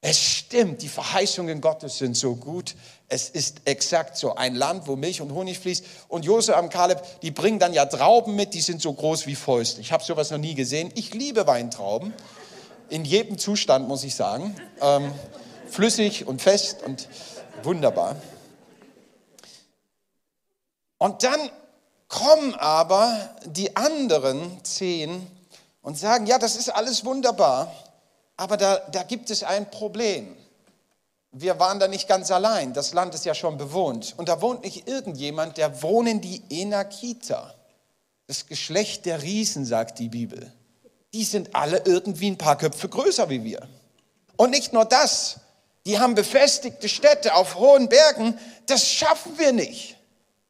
es 0.00 0.20
stimmt, 0.20 0.82
die 0.82 0.88
Verheißungen 0.88 1.60
Gottes 1.60 1.98
sind 1.98 2.16
so 2.16 2.36
gut. 2.36 2.76
Es 3.08 3.28
ist 3.28 3.62
exakt 3.66 4.16
so. 4.16 4.34
Ein 4.34 4.56
Land, 4.56 4.88
wo 4.88 4.96
Milch 4.96 5.20
und 5.20 5.32
Honig 5.32 5.58
fließt. 5.60 5.84
Und 6.08 6.24
Josef 6.24 6.58
und 6.58 6.70
Kaleb, 6.70 7.02
die 7.20 7.30
bringen 7.30 7.58
dann 7.58 7.72
ja 7.72 7.86
Trauben 7.86 8.34
mit, 8.34 8.52
die 8.54 8.60
sind 8.60 8.82
so 8.82 8.92
groß 8.92 9.26
wie 9.26 9.36
Fäuste. 9.36 9.80
Ich 9.80 9.92
habe 9.92 10.02
sowas 10.02 10.30
noch 10.30 10.38
nie 10.38 10.54
gesehen. 10.54 10.90
Ich 10.94 11.14
liebe 11.14 11.46
Weintrauben. 11.46 12.12
In 12.88 13.04
jedem 13.04 13.38
Zustand, 13.38 13.86
muss 13.86 14.02
ich 14.02 14.14
sagen. 14.14 14.56
Ähm, 14.80 15.12
flüssig 15.68 16.26
und 16.26 16.42
fest 16.42 16.82
und 16.84 17.08
wunderbar. 17.62 18.16
Und 20.98 21.22
dann 21.22 21.50
kommen 22.08 22.54
aber 22.54 23.30
die 23.44 23.76
anderen 23.76 24.64
zehn 24.64 25.26
und 25.82 25.96
sagen, 25.96 26.26
ja, 26.26 26.38
das 26.38 26.56
ist 26.56 26.70
alles 26.70 27.04
wunderbar. 27.04 27.72
Aber 28.36 28.56
da, 28.56 28.78
da 28.90 29.02
gibt 29.04 29.30
es 29.30 29.42
ein 29.42 29.70
Problem. 29.70 30.36
Wir 31.38 31.60
waren 31.60 31.78
da 31.78 31.86
nicht 31.86 32.08
ganz 32.08 32.30
allein. 32.30 32.72
Das 32.72 32.94
Land 32.94 33.14
ist 33.14 33.26
ja 33.26 33.34
schon 33.34 33.58
bewohnt. 33.58 34.14
Und 34.16 34.30
da 34.30 34.40
wohnt 34.40 34.64
nicht 34.64 34.88
irgendjemand, 34.88 35.58
der 35.58 35.82
wohnen 35.82 36.22
die 36.22 36.42
Enakita. 36.48 37.54
Das 38.26 38.46
Geschlecht 38.46 39.04
der 39.04 39.22
Riesen, 39.22 39.66
sagt 39.66 39.98
die 39.98 40.08
Bibel. 40.08 40.50
die 41.12 41.24
sind 41.24 41.54
alle 41.54 41.82
irgendwie 41.84 42.30
ein 42.30 42.38
paar 42.38 42.56
Köpfe 42.56 42.88
größer 42.88 43.28
wie 43.28 43.44
wir. 43.44 43.68
Und 44.36 44.50
nicht 44.50 44.72
nur 44.72 44.86
das, 44.86 45.40
die 45.84 45.98
haben 45.98 46.14
befestigte 46.14 46.88
Städte 46.88 47.34
auf 47.34 47.56
hohen 47.56 47.88
Bergen, 47.88 48.38
das 48.66 48.88
schaffen 48.88 49.38
wir 49.38 49.52
nicht. 49.52 49.96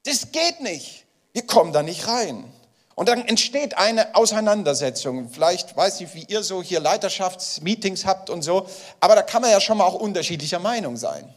Das 0.05 0.31
geht 0.31 0.61
nicht. 0.61 1.05
Wir 1.33 1.47
kommen 1.47 1.73
da 1.73 1.83
nicht 1.83 2.07
rein. 2.07 2.45
Und 2.97 3.11
dann 3.11 3.29
entsteht 3.29 3.77
eine 3.77 4.15
Auseinandersetzung. 4.15 5.29
Vielleicht 5.29 5.77
weiß 5.77 6.01
ich, 6.01 6.15
wie 6.15 6.25
ihr 6.29 6.43
so 6.43 6.63
hier 6.63 6.81
Leiterschaftsmeetings 6.81 8.07
habt 8.07 8.31
und 8.31 8.41
so, 8.41 8.67
aber 9.01 9.15
da 9.15 9.23
kann 9.23 9.43
man 9.43 9.51
ja 9.51 9.61
schon 9.61 9.77
mal 9.77 9.85
auch 9.85 9.95
unterschiedlicher 9.95 10.59
Meinung 10.59 10.97
sein. 10.97 11.33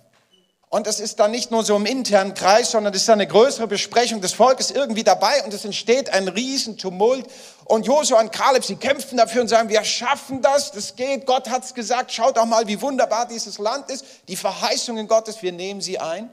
Und 0.70 0.88
es 0.88 1.02
ist 1.02 1.20
dann 1.20 1.32
nicht 1.32 1.52
nur 1.52 1.66
so 1.66 1.76
im 1.76 1.86
internen 1.86 2.34
Kreis, 2.34 2.72
sondern 2.72 2.94
es 2.94 3.02
ist 3.02 3.10
eine 3.10 3.28
größere 3.28 3.68
Besprechung 3.68 4.22
des 4.22 4.34
Volkes 4.34 4.72
irgendwie 4.72 5.04
dabei 5.04 5.44
und 5.44 5.54
es 5.54 5.66
entsteht 5.66 6.14
ein 6.14 6.30
Riesentumult. 6.30 7.26
Und 7.66 7.86
Josua 7.86 8.22
und 8.22 8.32
Kaleb, 8.32 8.64
sie 8.64 8.78
kämpfen 8.78 9.18
dafür 9.18 9.42
und 9.42 9.50
sagen, 9.50 9.68
wir 9.68 9.84
schaffen 9.84 10.42
das, 10.42 10.72
das 10.72 10.96
geht, 10.96 11.26
Gott 11.26 11.50
hat's 11.50 11.74
gesagt, 11.74 12.14
schaut 12.14 12.38
doch 12.38 12.46
mal, 12.46 12.68
wie 12.68 12.82
wunderbar 12.82 13.28
dieses 13.28 13.58
Land 13.58 13.90
ist, 13.92 14.06
die 14.30 14.38
Verheißungen 14.38 15.10
Gottes, 15.10 15.42
wir 15.42 15.52
nehmen 15.52 15.82
sie 15.82 16.00
ein. 16.00 16.30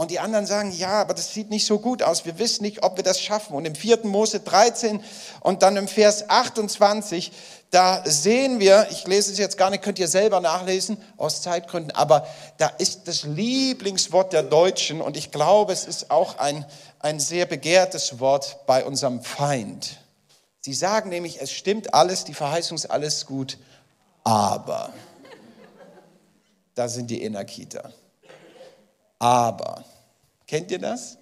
Und 0.00 0.10
die 0.10 0.18
anderen 0.18 0.46
sagen, 0.46 0.72
ja, 0.72 1.02
aber 1.02 1.12
das 1.12 1.34
sieht 1.34 1.50
nicht 1.50 1.66
so 1.66 1.78
gut 1.78 2.02
aus. 2.02 2.24
Wir 2.24 2.38
wissen 2.38 2.62
nicht, 2.62 2.82
ob 2.84 2.96
wir 2.96 3.04
das 3.04 3.20
schaffen. 3.20 3.54
Und 3.54 3.66
im 3.66 3.74
4. 3.74 4.06
Mose 4.06 4.40
13 4.40 5.04
und 5.40 5.62
dann 5.62 5.76
im 5.76 5.88
Vers 5.88 6.30
28, 6.30 7.30
da 7.70 8.02
sehen 8.06 8.60
wir, 8.60 8.86
ich 8.90 9.06
lese 9.06 9.30
es 9.30 9.36
jetzt 9.36 9.58
gar 9.58 9.68
nicht, 9.68 9.84
könnt 9.84 9.98
ihr 9.98 10.08
selber 10.08 10.40
nachlesen 10.40 10.96
aus 11.18 11.42
Zeitgründen, 11.42 11.90
aber 11.90 12.26
da 12.56 12.68
ist 12.68 13.08
das 13.08 13.24
Lieblingswort 13.24 14.32
der 14.32 14.42
Deutschen 14.42 15.02
und 15.02 15.18
ich 15.18 15.32
glaube, 15.32 15.74
es 15.74 15.84
ist 15.84 16.10
auch 16.10 16.38
ein, 16.38 16.64
ein 17.00 17.20
sehr 17.20 17.44
begehrtes 17.44 18.20
Wort 18.20 18.64
bei 18.66 18.86
unserem 18.86 19.22
Feind. 19.22 19.98
Sie 20.62 20.72
sagen 20.72 21.10
nämlich, 21.10 21.42
es 21.42 21.52
stimmt 21.52 21.92
alles, 21.92 22.24
die 22.24 22.32
Verheißung 22.32 22.76
ist 22.76 22.86
alles 22.86 23.26
gut, 23.26 23.58
aber 24.24 24.94
da 26.74 26.88
sind 26.88 27.10
die 27.10 27.22
Energieter. 27.22 27.92
Aber, 29.20 29.84
kennt 30.46 30.70
ihr 30.72 30.78
das? 30.80 31.18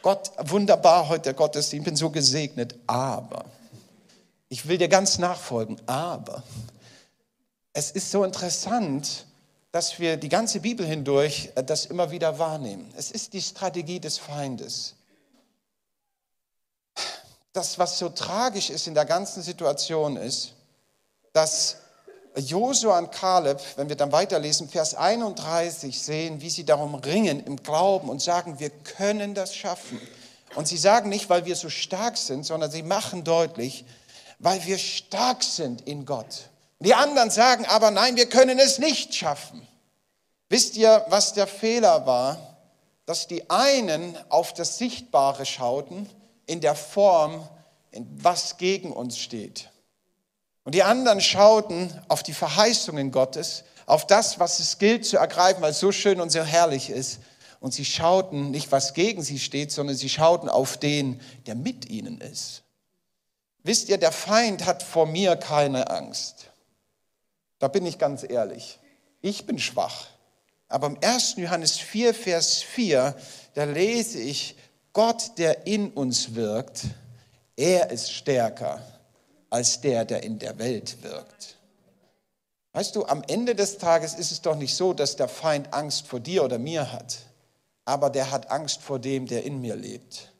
Gott, 0.00 0.30
wunderbar 0.38 1.08
heute 1.08 1.24
der 1.24 1.34
Gottesdienst, 1.34 1.82
ich 1.82 1.84
bin 1.84 1.96
so 1.96 2.08
gesegnet, 2.10 2.76
aber, 2.86 3.44
ich 4.48 4.66
will 4.66 4.78
dir 4.78 4.88
ganz 4.88 5.18
nachfolgen, 5.18 5.76
aber, 5.86 6.42
es 7.72 7.90
ist 7.90 8.10
so 8.10 8.24
interessant, 8.24 9.26
dass 9.72 9.98
wir 9.98 10.16
die 10.16 10.30
ganze 10.30 10.60
Bibel 10.60 10.86
hindurch 10.86 11.50
äh, 11.56 11.62
das 11.62 11.84
immer 11.84 12.10
wieder 12.10 12.38
wahrnehmen. 12.38 12.90
Es 12.96 13.10
ist 13.10 13.34
die 13.34 13.42
Strategie 13.42 14.00
des 14.00 14.16
Feindes. 14.16 14.94
Das, 17.52 17.78
was 17.78 17.98
so 17.98 18.08
tragisch 18.08 18.70
ist 18.70 18.86
in 18.86 18.94
der 18.94 19.04
ganzen 19.04 19.42
Situation, 19.42 20.16
ist, 20.16 20.54
dass 21.34 21.76
Josua 22.36 22.98
und 22.98 23.12
Kaleb, 23.12 23.60
wenn 23.76 23.88
wir 23.88 23.96
dann 23.96 24.12
weiterlesen, 24.12 24.68
Vers 24.68 24.94
31 24.94 26.00
sehen, 26.00 26.40
wie 26.40 26.50
sie 26.50 26.64
darum 26.64 26.94
ringen 26.94 27.42
im 27.44 27.62
Glauben 27.62 28.10
und 28.10 28.20
sagen, 28.20 28.58
wir 28.58 28.70
können 28.70 29.34
das 29.34 29.54
schaffen. 29.54 30.00
Und 30.54 30.68
sie 30.68 30.76
sagen 30.76 31.08
nicht, 31.08 31.30
weil 31.30 31.44
wir 31.46 31.56
so 31.56 31.70
stark 31.70 32.16
sind, 32.16 32.44
sondern 32.44 32.70
sie 32.70 32.82
machen 32.82 33.24
deutlich, 33.24 33.84
weil 34.38 34.64
wir 34.66 34.78
stark 34.78 35.42
sind 35.42 35.86
in 35.86 36.04
Gott. 36.04 36.50
Die 36.80 36.94
anderen 36.94 37.30
sagen 37.30 37.64
aber, 37.66 37.90
nein, 37.90 38.16
wir 38.16 38.28
können 38.28 38.58
es 38.58 38.78
nicht 38.78 39.14
schaffen. 39.14 39.66
Wisst 40.48 40.76
ihr, 40.76 41.04
was 41.08 41.32
der 41.32 41.46
Fehler 41.46 42.06
war? 42.06 42.38
Dass 43.06 43.26
die 43.26 43.48
einen 43.50 44.16
auf 44.28 44.52
das 44.52 44.78
Sichtbare 44.78 45.46
schauten 45.46 46.08
in 46.46 46.60
der 46.60 46.74
Form, 46.74 47.48
in 47.90 48.06
was 48.22 48.58
gegen 48.58 48.92
uns 48.92 49.18
steht. 49.18 49.70
Und 50.66 50.74
die 50.74 50.82
anderen 50.82 51.20
schauten 51.20 51.92
auf 52.08 52.24
die 52.24 52.32
Verheißungen 52.32 53.12
Gottes, 53.12 53.62
auf 53.86 54.04
das, 54.04 54.40
was 54.40 54.58
es 54.58 54.78
gilt 54.78 55.06
zu 55.06 55.16
ergreifen, 55.16 55.62
weil 55.62 55.70
es 55.70 55.78
so 55.78 55.92
schön 55.92 56.20
und 56.20 56.30
so 56.30 56.42
herrlich 56.42 56.90
ist. 56.90 57.20
Und 57.60 57.72
sie 57.72 57.84
schauten 57.84 58.50
nicht, 58.50 58.72
was 58.72 58.92
gegen 58.92 59.22
sie 59.22 59.38
steht, 59.38 59.70
sondern 59.70 59.94
sie 59.94 60.08
schauten 60.08 60.48
auf 60.48 60.76
den, 60.76 61.20
der 61.46 61.54
mit 61.54 61.88
ihnen 61.88 62.20
ist. 62.20 62.64
Wisst 63.62 63.88
ihr, 63.90 63.96
der 63.96 64.10
Feind 64.10 64.66
hat 64.66 64.82
vor 64.82 65.06
mir 65.06 65.36
keine 65.36 65.88
Angst. 65.88 66.50
Da 67.60 67.68
bin 67.68 67.86
ich 67.86 67.96
ganz 67.96 68.28
ehrlich. 68.28 68.80
Ich 69.20 69.46
bin 69.46 69.60
schwach. 69.60 70.08
Aber 70.66 70.88
im 70.88 70.98
1. 71.00 71.36
Johannes 71.36 71.78
4, 71.78 72.12
Vers 72.12 72.60
4, 72.62 73.14
da 73.54 73.62
lese 73.62 74.18
ich, 74.18 74.56
Gott, 74.92 75.38
der 75.38 75.68
in 75.68 75.92
uns 75.92 76.34
wirkt, 76.34 76.86
er 77.54 77.92
ist 77.92 78.10
stärker 78.12 78.82
als 79.50 79.80
der, 79.80 80.04
der 80.04 80.22
in 80.22 80.38
der 80.38 80.58
Welt 80.58 81.02
wirkt. 81.02 81.56
Weißt 82.72 82.94
du, 82.94 83.06
am 83.06 83.22
Ende 83.26 83.54
des 83.54 83.78
Tages 83.78 84.14
ist 84.14 84.32
es 84.32 84.42
doch 84.42 84.56
nicht 84.56 84.74
so, 84.74 84.92
dass 84.92 85.16
der 85.16 85.28
Feind 85.28 85.72
Angst 85.72 86.06
vor 86.06 86.20
dir 86.20 86.44
oder 86.44 86.58
mir 86.58 86.92
hat, 86.92 87.18
aber 87.86 88.10
der 88.10 88.30
hat 88.30 88.50
Angst 88.50 88.82
vor 88.82 88.98
dem, 88.98 89.26
der 89.26 89.44
in 89.44 89.62
mir 89.62 89.76
lebt, 89.76 90.32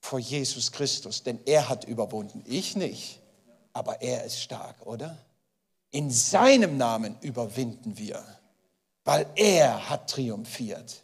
vor 0.00 0.18
Jesus 0.18 0.72
Christus, 0.72 1.22
denn 1.22 1.38
er 1.46 1.68
hat 1.68 1.84
überwunden, 1.84 2.42
ich 2.46 2.74
nicht, 2.74 3.20
aber 3.72 4.02
er 4.02 4.24
ist 4.24 4.40
stark, 4.40 4.84
oder? 4.84 5.16
In 5.92 6.10
seinem 6.10 6.76
Namen 6.76 7.16
überwinden 7.20 7.96
wir, 7.96 8.24
weil 9.04 9.26
er 9.36 9.88
hat 9.88 10.10
triumphiert. 10.10 11.03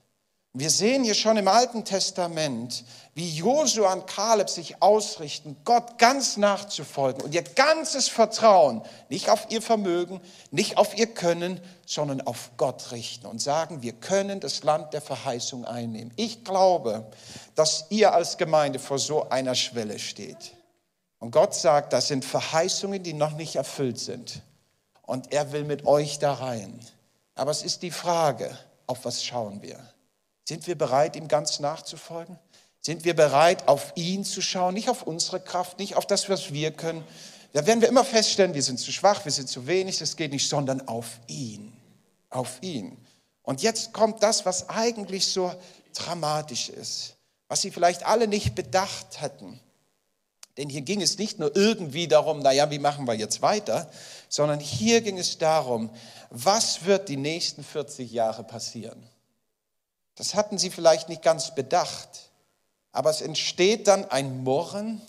Wir 0.52 0.71
sehen 0.71 1.04
hier 1.04 1.14
schon 1.14 1.37
im 1.37 1.47
Alten 1.47 1.85
Testament, 1.85 2.85
wie 3.14 3.30
Josua 3.30 3.92
und 3.92 4.09
Kaleb 4.09 4.50
sich 4.50 4.83
ausrichten, 4.83 5.57
Gott 5.64 5.97
ganz 5.97 6.37
nachzufolgen 6.37 7.23
und 7.23 7.33
ihr 7.33 7.42
ganzes 7.42 8.09
Vertrauen 8.09 8.83
nicht 9.09 9.30
auf 9.30 9.47
ihr 9.50 9.62
Vermögen, 9.62 10.21
nicht 10.50 10.76
auf 10.76 10.99
ihr 10.99 11.07
Können, 11.07 11.61
sondern 11.87 12.21
auf 12.23 12.50
Gott 12.57 12.90
richten 12.90 13.26
und 13.26 13.40
sagen, 13.40 13.83
wir 13.83 13.92
können 13.92 14.40
das 14.40 14.64
Land 14.64 14.92
der 14.92 15.00
Verheißung 15.00 15.64
einnehmen. 15.64 16.12
Ich 16.16 16.42
glaube, 16.42 17.07
dass 17.54 17.87
ihr 17.90 18.12
als 18.12 18.37
Gemeinde 18.37 18.80
vor 18.80 18.99
so 18.99 19.28
einer 19.28 19.54
Schwelle 19.54 20.00
steht. 20.00 20.57
Und 21.21 21.30
Gott 21.30 21.54
sagt, 21.54 21.92
das 21.92 22.09
sind 22.09 22.25
Verheißungen, 22.25 23.04
die 23.04 23.12
noch 23.12 23.33
nicht 23.33 23.54
erfüllt 23.54 24.00
sind. 24.00 24.42
Und 25.02 25.33
er 25.33 25.52
will 25.52 25.62
mit 25.62 25.87
euch 25.87 26.19
da 26.19 26.33
rein. 26.33 26.80
Aber 27.37 27.52
es 27.52 27.62
ist 27.62 27.83
die 27.83 27.92
Frage, 27.92 28.59
auf 28.88 29.04
was 29.04 29.23
schauen 29.23 29.62
wir? 29.62 29.78
Sind 30.50 30.66
wir 30.66 30.76
bereit, 30.76 31.14
ihm 31.14 31.28
ganz 31.28 31.61
nachzufolgen? 31.61 32.37
Sind 32.80 33.04
wir 33.04 33.14
bereit, 33.14 33.69
auf 33.69 33.92
ihn 33.95 34.25
zu 34.25 34.42
schauen, 34.42 34.75
nicht 34.75 34.88
auf 34.88 35.04
unsere 35.04 35.38
Kraft, 35.38 35.78
nicht 35.78 35.95
auf 35.95 36.07
das, 36.07 36.28
was 36.28 36.52
wir 36.52 36.73
können? 36.73 37.04
Da 37.52 37.69
werden 37.69 37.80
wir 37.80 37.88
immer 37.88 38.04
feststellen, 38.04 38.52
wir 38.52 38.62
sind 38.64 38.80
zu 38.80 38.90
schwach, 38.90 39.25
wir 39.25 39.30
sind 39.30 39.49
zu 39.49 39.69
wenig, 39.69 39.99
das 39.99 40.16
geht 40.16 40.33
nicht, 40.33 40.49
sondern 40.49 40.88
auf 40.88 41.21
ihn, 41.28 41.73
auf 42.30 42.59
ihn. 42.62 42.99
Und 43.45 43.62
jetzt 43.62 43.92
kommt 43.92 44.25
das, 44.25 44.45
was 44.45 44.69
eigentlich 44.69 45.28
so 45.28 45.54
dramatisch 45.95 46.69
ist, 46.69 47.14
was 47.47 47.61
sie 47.61 47.71
vielleicht 47.71 48.04
alle 48.04 48.26
nicht 48.26 48.57
bedacht 48.57 49.21
hatten. 49.21 49.61
Denn 50.57 50.69
hier 50.69 50.83
ging 50.83 51.00
es 51.00 51.16
nicht 51.16 51.38
nur 51.38 51.54
irgendwie 51.54 52.09
darum, 52.09 52.40
naja, 52.40 52.73
wie 52.73 52.80
machen 52.80 53.07
wir 53.07 53.14
jetzt 53.14 53.40
weiter, 53.40 53.88
sondern 54.28 54.59
hier 54.59 55.00
ging 55.00 55.16
es 55.16 55.38
darum, 55.38 55.90
was 56.30 56.87
wird 56.87 57.09
die 57.09 57.16
nächsten 57.16 57.62
40 57.62 58.11
Jahre 58.11 58.42
passieren? 58.42 59.10
Das 60.21 60.35
hatten 60.35 60.59
sie 60.59 60.69
vielleicht 60.69 61.09
nicht 61.09 61.23
ganz 61.23 61.55
bedacht. 61.55 62.31
Aber 62.93 63.09
es 63.09 63.23
entsteht 63.23 63.89
dann 63.89 64.05
ein 64.11 64.45
Murren, 64.45 65.00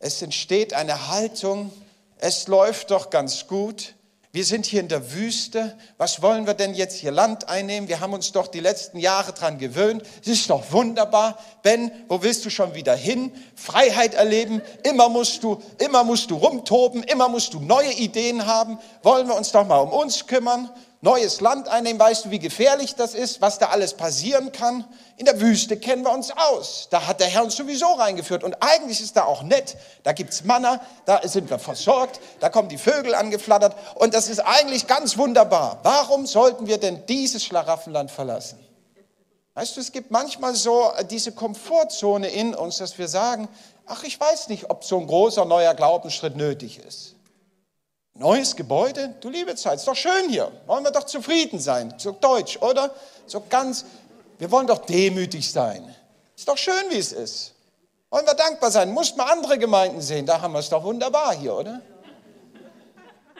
es 0.00 0.20
entsteht 0.22 0.74
eine 0.74 1.06
Haltung, 1.06 1.70
es 2.18 2.48
läuft 2.48 2.90
doch 2.90 3.10
ganz 3.10 3.46
gut. 3.46 3.94
Wir 4.32 4.44
sind 4.44 4.66
hier 4.66 4.80
in 4.80 4.88
der 4.88 5.12
Wüste. 5.12 5.78
Was 5.98 6.20
wollen 6.20 6.48
wir 6.48 6.54
denn 6.54 6.74
jetzt 6.74 6.96
hier 6.96 7.12
Land 7.12 7.48
einnehmen? 7.48 7.88
Wir 7.88 8.00
haben 8.00 8.12
uns 8.12 8.32
doch 8.32 8.48
die 8.48 8.58
letzten 8.58 8.98
Jahre 8.98 9.32
dran 9.32 9.58
gewöhnt. 9.58 10.02
Es 10.20 10.26
ist 10.26 10.50
doch 10.50 10.72
wunderbar. 10.72 11.38
Ben, 11.62 11.92
wo 12.08 12.20
willst 12.22 12.44
du 12.44 12.50
schon 12.50 12.74
wieder 12.74 12.96
hin? 12.96 13.30
Freiheit 13.54 14.14
erleben. 14.14 14.60
Immer 14.82 15.08
musst 15.08 15.44
du, 15.44 15.62
immer 15.78 16.02
musst 16.02 16.32
du 16.32 16.36
rumtoben. 16.36 17.04
Immer 17.04 17.28
musst 17.28 17.54
du 17.54 17.60
neue 17.60 17.92
Ideen 17.92 18.46
haben. 18.46 18.80
Wollen 19.04 19.28
wir 19.28 19.36
uns 19.36 19.52
doch 19.52 19.64
mal 19.64 19.78
um 19.78 19.92
uns 19.92 20.26
kümmern? 20.26 20.68
Neues 21.06 21.40
Land 21.40 21.68
einnehmen. 21.68 22.00
Weißt 22.00 22.24
du, 22.24 22.30
wie 22.30 22.40
gefährlich 22.40 22.96
das 22.96 23.14
ist, 23.14 23.40
was 23.40 23.58
da 23.58 23.66
alles 23.68 23.94
passieren 23.94 24.50
kann? 24.50 24.84
In 25.16 25.24
der 25.24 25.40
Wüste 25.40 25.76
kennen 25.76 26.02
wir 26.02 26.12
uns 26.12 26.32
aus. 26.32 26.88
Da 26.90 27.06
hat 27.06 27.20
der 27.20 27.28
Herr 27.28 27.44
uns 27.44 27.54
sowieso 27.54 27.86
reingeführt. 27.86 28.42
Und 28.42 28.56
eigentlich 28.60 29.00
ist 29.00 29.16
da 29.16 29.24
auch 29.24 29.42
nett. 29.42 29.76
Da 30.02 30.12
gibt 30.12 30.32
es 30.32 30.44
Manna, 30.44 30.80
da 31.04 31.20
sind 31.22 31.48
wir 31.48 31.60
versorgt, 31.60 32.20
da 32.40 32.48
kommen 32.48 32.68
die 32.68 32.76
Vögel 32.76 33.14
angeflattert. 33.14 33.76
Und 33.94 34.14
das 34.14 34.28
ist 34.28 34.40
eigentlich 34.40 34.88
ganz 34.88 35.16
wunderbar. 35.16 35.78
Warum 35.84 36.26
sollten 36.26 36.66
wir 36.66 36.78
denn 36.78 37.06
dieses 37.06 37.44
Schlaraffenland 37.44 38.10
verlassen? 38.10 38.58
Weißt 39.54 39.76
du, 39.76 39.80
es 39.80 39.92
gibt 39.92 40.10
manchmal 40.10 40.54
so 40.54 40.92
äh, 40.98 41.04
diese 41.04 41.32
Komfortzone 41.32 42.28
in 42.28 42.54
uns, 42.54 42.76
dass 42.76 42.98
wir 42.98 43.08
sagen, 43.08 43.48
ach, 43.86 44.02
ich 44.02 44.20
weiß 44.20 44.48
nicht, 44.48 44.68
ob 44.68 44.84
so 44.84 44.98
ein 44.98 45.06
großer 45.06 45.46
neuer 45.46 45.74
Glaubensschritt 45.74 46.36
nötig 46.36 46.78
ist. 46.78 47.15
Neues 48.18 48.56
Gebäude, 48.56 49.14
du 49.20 49.28
liebe 49.28 49.54
Zeit, 49.56 49.78
ist 49.78 49.86
doch 49.86 49.96
schön 49.96 50.28
hier. 50.28 50.50
Wollen 50.66 50.84
wir 50.84 50.90
doch 50.90 51.04
zufrieden 51.04 51.60
sein, 51.60 51.94
so 51.98 52.12
deutsch, 52.12 52.56
oder? 52.62 52.94
So 53.26 53.42
ganz, 53.48 53.84
wir 54.38 54.50
wollen 54.50 54.66
doch 54.66 54.78
demütig 54.78 55.50
sein. 55.50 55.94
Ist 56.34 56.48
doch 56.48 56.56
schön, 56.56 56.90
wie 56.90 56.98
es 56.98 57.12
ist. 57.12 57.52
Wollen 58.10 58.26
wir 58.26 58.34
dankbar 58.34 58.70
sein. 58.70 58.92
Muss 58.92 59.16
mal 59.16 59.30
andere 59.30 59.58
Gemeinden 59.58 60.00
sehen, 60.00 60.24
da 60.24 60.40
haben 60.40 60.52
wir 60.52 60.60
es 60.60 60.68
doch 60.70 60.84
wunderbar 60.84 61.34
hier, 61.34 61.54
oder? 61.54 61.82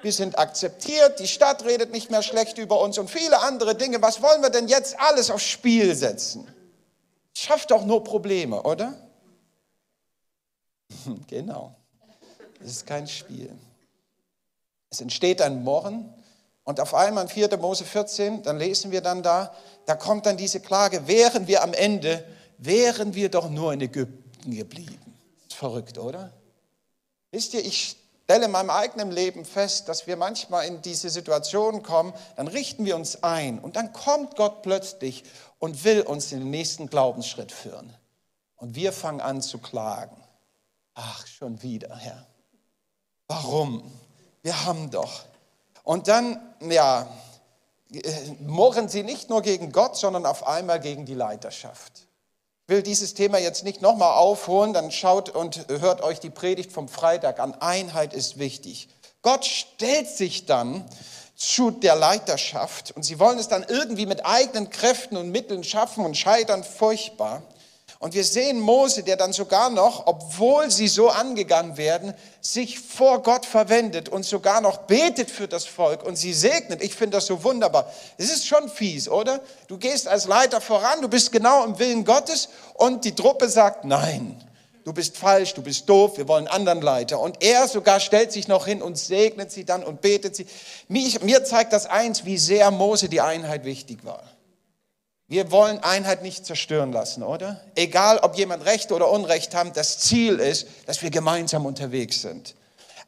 wir 0.06 0.12
sind 0.12 0.38
akzeptiert, 0.38 1.18
die 1.18 1.26
Stadt 1.26 1.64
redet 1.64 1.90
nicht 1.90 2.12
mehr 2.12 2.23
schlecht 2.23 2.59
über 2.59 2.80
uns 2.80 2.97
und 2.97 3.11
viele 3.11 3.40
andere 3.40 3.75
Dinge. 3.75 4.00
Was 4.02 4.23
wollen 4.23 4.40
wir 4.40 4.50
denn 4.50 4.68
jetzt 4.68 4.99
alles 5.00 5.33
aufs 5.33 5.42
Spiel 5.42 5.97
setzen? 5.97 6.47
Schafft 7.35 7.73
doch 7.73 7.85
nur 7.85 8.04
Probleme, 8.04 8.62
oder? 8.62 8.95
Genau. 11.26 11.75
Es 12.61 12.71
ist 12.71 12.87
kein 12.87 13.09
Spiel. 13.09 13.50
Es 14.90 15.00
entsteht 15.00 15.43
ein 15.43 15.62
Murren 15.62 16.12
und 16.64 16.81
auf 16.81 16.95
einmal 16.95 17.25
in 17.25 17.31
4. 17.31 17.57
Mose 17.59 17.85
14, 17.85 18.43
dann 18.43 18.59
lesen 18.59 18.90
wir 18.90 19.00
dann 19.00 19.23
da, 19.23 19.55
da 19.87 19.95
kommt 19.95 20.26
dann 20.26 20.37
diese 20.37 20.61
Klage, 20.61 21.07
wären 21.07 21.47
wir 21.47 21.62
am 21.62 21.73
Ende, 21.73 22.25
wären 22.59 23.14
wir 23.14 23.28
doch 23.28 23.49
nur 23.49 23.73
in 23.73 23.81
Ägypten 23.81 24.55
geblieben. 24.55 25.14
Verrückt, 25.49 25.99
oder? 25.99 26.33
Wisst 27.31 27.55
ihr, 27.55 27.64
ich 27.64 27.97
stelle 28.25 28.47
in 28.47 28.50
meinem 28.50 28.71
eigenen 28.71 29.12
Leben 29.12 29.45
fest, 29.45 29.88
dass 29.88 30.09
wir 30.09 30.16
manchmal 30.16 30.66
in 30.66 30.83
diese 30.83 31.11
Situation 31.11 31.85
kommen, 31.85 32.12
dann 32.35 32.49
richten 32.49 32.85
wir 32.85 32.97
uns 32.97 33.23
ein 33.23 33.61
und 33.61 33.76
dann 33.76 33.93
kommt 33.93 34.35
Gott 34.35 34.62
plötzlich 34.62 35.23
und 35.61 35.85
will 35.85 36.02
uns 36.02 36.33
in 36.33 36.40
den 36.40 36.50
nächsten 36.50 36.88
Glaubensschritt 36.88 37.52
führen. 37.52 37.95
Und 38.57 38.75
wir 38.75 38.93
fangen 38.93 39.21
an 39.21 39.43
zu 39.43 39.59
klagen. 39.59 40.16
Ach, 40.95 41.26
schon 41.26 41.62
wieder, 41.62 41.95
Herr. 41.97 42.26
Warum? 43.28 43.93
Wir 44.47 44.65
haben 44.65 44.93
doch. 44.93 45.25
Und 45.83 46.07
dann, 46.07 46.38
ja, 46.61 47.09
murren 48.38 48.88
sie 48.88 49.03
nicht 49.03 49.29
nur 49.29 49.43
gegen 49.43 49.73
Gott, 49.73 49.97
sondern 49.97 50.25
auf 50.25 50.47
einmal 50.47 50.79
gegen 50.79 51.05
die 51.05 51.15
Leiterschaft. 51.15 52.07
Ich 52.62 52.69
will 52.69 52.85
dieses 52.85 53.15
Thema 53.15 53.38
jetzt 53.38 53.65
nicht 53.65 53.83
nochmal 53.83 54.12
aufholen, 54.12 54.73
dann 54.73 54.93
schaut 54.93 55.31
und 55.31 55.67
hört 55.67 56.00
euch 56.00 56.21
die 56.21 56.31
Predigt 56.31 56.71
vom 56.71 56.87
Freitag 56.87 57.41
an. 57.41 57.55
Einheit 57.55 58.15
ist 58.15 58.38
wichtig. 58.38 58.88
Gott 59.21 59.45
stellt 59.45 60.07
sich 60.07 60.47
dann 60.47 60.88
zu 61.35 61.73
der 61.73 61.97
Leiterschaft 61.97 62.93
und 62.93 63.03
sie 63.03 63.19
wollen 63.19 63.41
es 63.41 63.49
dann 63.49 63.67
irgendwie 63.69 64.07
mit 64.07 64.25
eigenen 64.25 64.71
Kräften 64.71 65.17
und 65.17 65.33
Mitteln 65.33 65.65
schaffen 65.65 66.05
und 66.05 66.17
scheitern 66.17 66.62
furchtbar. 66.62 67.43
Und 67.99 68.12
wir 68.12 68.25
sehen 68.25 68.61
Mose, 68.61 69.03
der 69.03 69.17
dann 69.17 69.33
sogar 69.33 69.71
noch, 69.71 70.07
obwohl 70.07 70.71
sie 70.71 70.87
so 70.87 71.09
angegangen 71.09 71.79
werden, 71.79 72.12
sich 72.43 72.79
vor 72.79 73.23
Gott 73.23 73.47
verwendet 73.47 74.11
und 74.11 74.25
sogar 74.25 74.61
noch 74.61 74.79
betet 74.79 75.31
für 75.31 75.49
das 75.49 75.65
Volk 75.65 76.03
und 76.05 76.17
sie 76.17 76.35
segnet. 76.35 76.83
Ich 76.83 76.95
finde 76.95 77.17
das 77.17 77.26
so 77.26 77.43
wunderbar. 77.43 77.91
Es 78.19 78.31
ist 78.31 78.47
schon 78.47 78.69
fies, 78.69 79.09
oder? 79.09 79.41
Du 79.67 79.79
gehst 79.79 80.09
als 80.09 80.26
Leiter 80.26 80.61
voran, 80.61 81.00
du 81.00 81.09
bist 81.09 81.33
genau 81.33 81.65
im 81.65 81.79
Willen 81.79 82.05
Gottes 82.05 82.50
und 82.75 83.05
die 83.07 83.15
Truppe 83.15 83.49
sagt, 83.49 83.87
nein, 83.87 84.45
du 84.85 84.93
bist 84.93 85.17
falsch, 85.17 85.55
du 85.55 85.62
bist 85.62 85.88
doof, 85.88 86.19
wir 86.19 86.29
wollen 86.29 86.49
anderen 86.49 86.83
Leiter. 86.83 87.19
Und 87.19 87.43
er 87.43 87.67
sogar 87.67 87.99
stellt 87.99 88.31
sich 88.31 88.47
noch 88.47 88.67
hin 88.67 88.83
und 88.83 88.99
segnet 88.99 89.50
sie 89.50 89.65
dann 89.65 89.83
und 89.83 90.03
betet 90.03 90.37
sie. 90.37 90.47
Mir 90.88 91.45
zeigt 91.45 91.73
das 91.73 91.87
eins, 91.87 92.26
wie 92.26 92.37
sehr 92.37 92.71
Mose 92.71 93.09
die 93.09 93.23
Einheit 93.23 93.65
wichtig 93.65 94.05
war. 94.05 94.23
Wir 95.28 95.50
wollen 95.50 95.80
Einheit 95.80 96.23
nicht 96.23 96.47
zerstören 96.47 96.92
lassen, 96.92 97.25
oder? 97.25 97.61
Egal, 97.75 98.18
ob 98.18 98.37
jemand 98.37 98.64
Recht 98.64 98.92
oder 98.92 99.11
Unrecht 99.11 99.54
hat, 99.54 99.76
das 99.76 99.99
Ziel 99.99 100.38
ist, 100.38 100.68
dass 100.87 101.02
wir 101.02 101.11
gemeinsam 101.11 101.66
unterwegs 101.66 102.23
sind. 102.23 102.54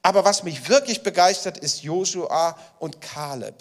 Aber 0.02 0.24
was 0.24 0.42
mich 0.42 0.68
wirklich 0.68 1.02
begeistert, 1.02 1.58
ist 1.58 1.82
Josua 1.82 2.56
und 2.80 3.00
Kaleb. 3.00 3.54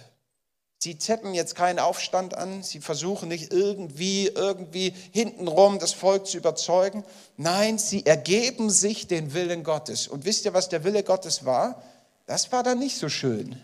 Sie 0.80 0.98
zetteln 0.98 1.34
jetzt 1.34 1.56
keinen 1.56 1.80
Aufstand 1.80 2.36
an, 2.36 2.62
sie 2.62 2.80
versuchen 2.80 3.30
nicht 3.30 3.52
irgendwie, 3.52 4.28
irgendwie 4.28 4.94
hintenrum 5.12 5.80
das 5.80 5.94
Volk 5.94 6.28
zu 6.28 6.38
überzeugen. 6.38 7.04
Nein, 7.36 7.78
sie 7.80 8.06
ergeben 8.06 8.70
sich 8.70 9.08
den 9.08 9.34
Willen 9.34 9.64
Gottes. 9.64 10.08
Und 10.08 10.26
wisst 10.26 10.46
ihr, 10.46 10.54
was 10.54 10.70
der 10.70 10.84
Wille 10.84 11.04
Gottes 11.04 11.46
war? 11.46 11.82
Das 12.28 12.52
war 12.52 12.62
dann 12.62 12.80
nicht 12.80 12.98
so 12.98 13.10
schön. 13.10 13.62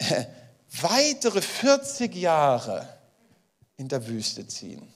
Weitere 0.80 1.42
40 1.42 2.14
Jahre 2.14 2.88
in 3.76 3.88
der 3.88 4.06
Wüste 4.06 4.46
ziehen. 4.46 4.92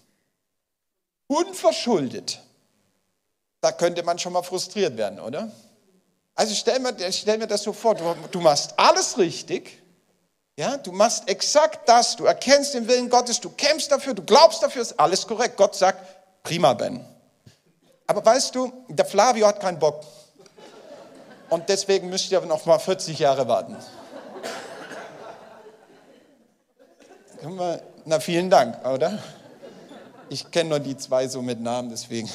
Unverschuldet. 1.27 2.41
Da 3.61 3.73
könnte 3.73 4.03
man 4.03 4.19
schon 4.19 4.33
mal 4.33 4.43
frustriert 4.43 4.97
werden, 4.97 5.19
oder? 5.19 5.51
Also 6.35 6.55
stell 6.55 6.79
mir, 6.79 6.95
stell 7.13 7.39
mir 7.39 7.49
das 7.49 7.65
so 7.65 7.73
vor, 7.73 7.97
du, 7.97 8.15
du 8.31 8.41
machst 8.41 8.79
alles 8.79 9.19
richtig, 9.19 9.83
ja, 10.57 10.77
du 10.77 10.93
machst 10.93 11.29
exakt 11.29 11.89
das, 11.89 12.17
du 12.17 12.25
erkennst 12.25 12.75
den 12.75 12.89
Willen 12.89 13.11
Gottes, 13.11 13.41
du 13.41 13.51
kämpfst 13.51 13.91
dafür, 13.91 14.15
du 14.15 14.23
glaubst 14.23 14.63
dafür, 14.63 14.83
ist 14.83 14.99
alles 14.99 15.27
korrekt. 15.27 15.57
Gott 15.57 15.75
sagt, 15.75 16.01
prima, 16.43 16.75
Ben. 16.75 17.05
Aber 18.07 18.25
weißt 18.25 18.55
du, 18.55 18.73
der 18.89 19.05
Flavio 19.05 19.47
hat 19.47 19.61
keinen 19.61 19.79
Bock. 19.79 20.05
Und 21.51 21.69
deswegen 21.69 22.09
müsst 22.09 22.31
ihr 22.31 22.41
noch 22.41 22.67
mal 22.67 22.79
40 22.79 23.19
Jahre 23.19 23.47
warten. 23.49 23.77
Können 27.41 27.57
wir 27.57 27.81
na, 28.09 28.21
vielen 28.21 28.49
Dank, 28.49 28.87
oder? 28.87 29.23
Ich 30.31 30.51
kenne 30.51 30.71
nur 30.71 30.81
die 30.81 30.97
zwei 30.97 31.29
so 31.29 31.43
mit 31.43 31.61
Namen, 31.61 31.91
deswegen. 31.91 32.31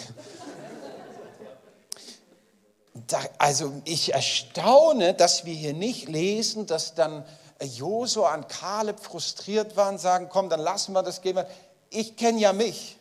Da, 3.08 3.20
also 3.40 3.74
ich 3.84 4.14
erstaune, 4.14 5.16
dass 5.16 5.46
wir 5.46 5.54
hier 5.56 5.74
nicht 5.74 6.08
lesen, 6.08 6.68
dass 6.68 6.94
dann 6.94 7.26
Josua 7.60 8.34
an 8.34 8.48
Kaleb 8.48 9.00
frustriert 9.00 9.76
waren, 9.76 9.98
sagen, 9.98 10.28
komm, 10.30 10.48
dann 10.48 10.60
lassen 10.60 10.94
wir 10.94 11.02
das 11.02 11.22
gehen. 11.22 11.44
Ich 11.90 12.18
kenne 12.18 12.40
ja 12.40 12.54
mich. 12.54 12.98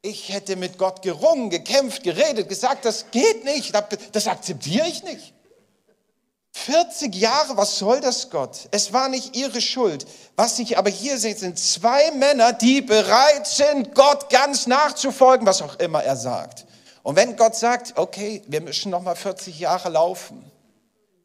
Ich 0.00 0.32
hätte 0.32 0.56
mit 0.56 0.78
Gott 0.78 1.02
gerungen, 1.02 1.50
gekämpft, 1.50 2.04
geredet, 2.04 2.48
gesagt, 2.48 2.86
das 2.86 3.10
geht 3.10 3.44
nicht, 3.44 3.74
das 4.12 4.26
akzeptiere 4.28 4.86
ich 4.86 5.02
nicht. 5.02 5.34
40 6.58 7.14
Jahre, 7.14 7.56
was 7.56 7.78
soll 7.78 8.00
das 8.00 8.30
Gott? 8.30 8.68
Es 8.72 8.92
war 8.92 9.08
nicht 9.08 9.36
ihre 9.36 9.60
Schuld. 9.60 10.06
Was 10.34 10.58
ich 10.58 10.76
aber 10.76 10.90
hier 10.90 11.16
sehe, 11.16 11.36
sind 11.36 11.58
zwei 11.58 12.10
Männer, 12.10 12.52
die 12.52 12.80
bereit 12.80 13.46
sind, 13.46 13.94
Gott 13.94 14.28
ganz 14.28 14.66
nachzufolgen, 14.66 15.46
was 15.46 15.62
auch 15.62 15.76
immer 15.76 16.02
er 16.02 16.16
sagt. 16.16 16.66
Und 17.04 17.14
wenn 17.16 17.36
Gott 17.36 17.54
sagt, 17.54 17.96
okay, 17.96 18.42
wir 18.48 18.60
müssen 18.60 18.90
noch 18.90 19.02
mal 19.02 19.14
40 19.14 19.58
Jahre 19.58 19.88
laufen, 19.88 20.50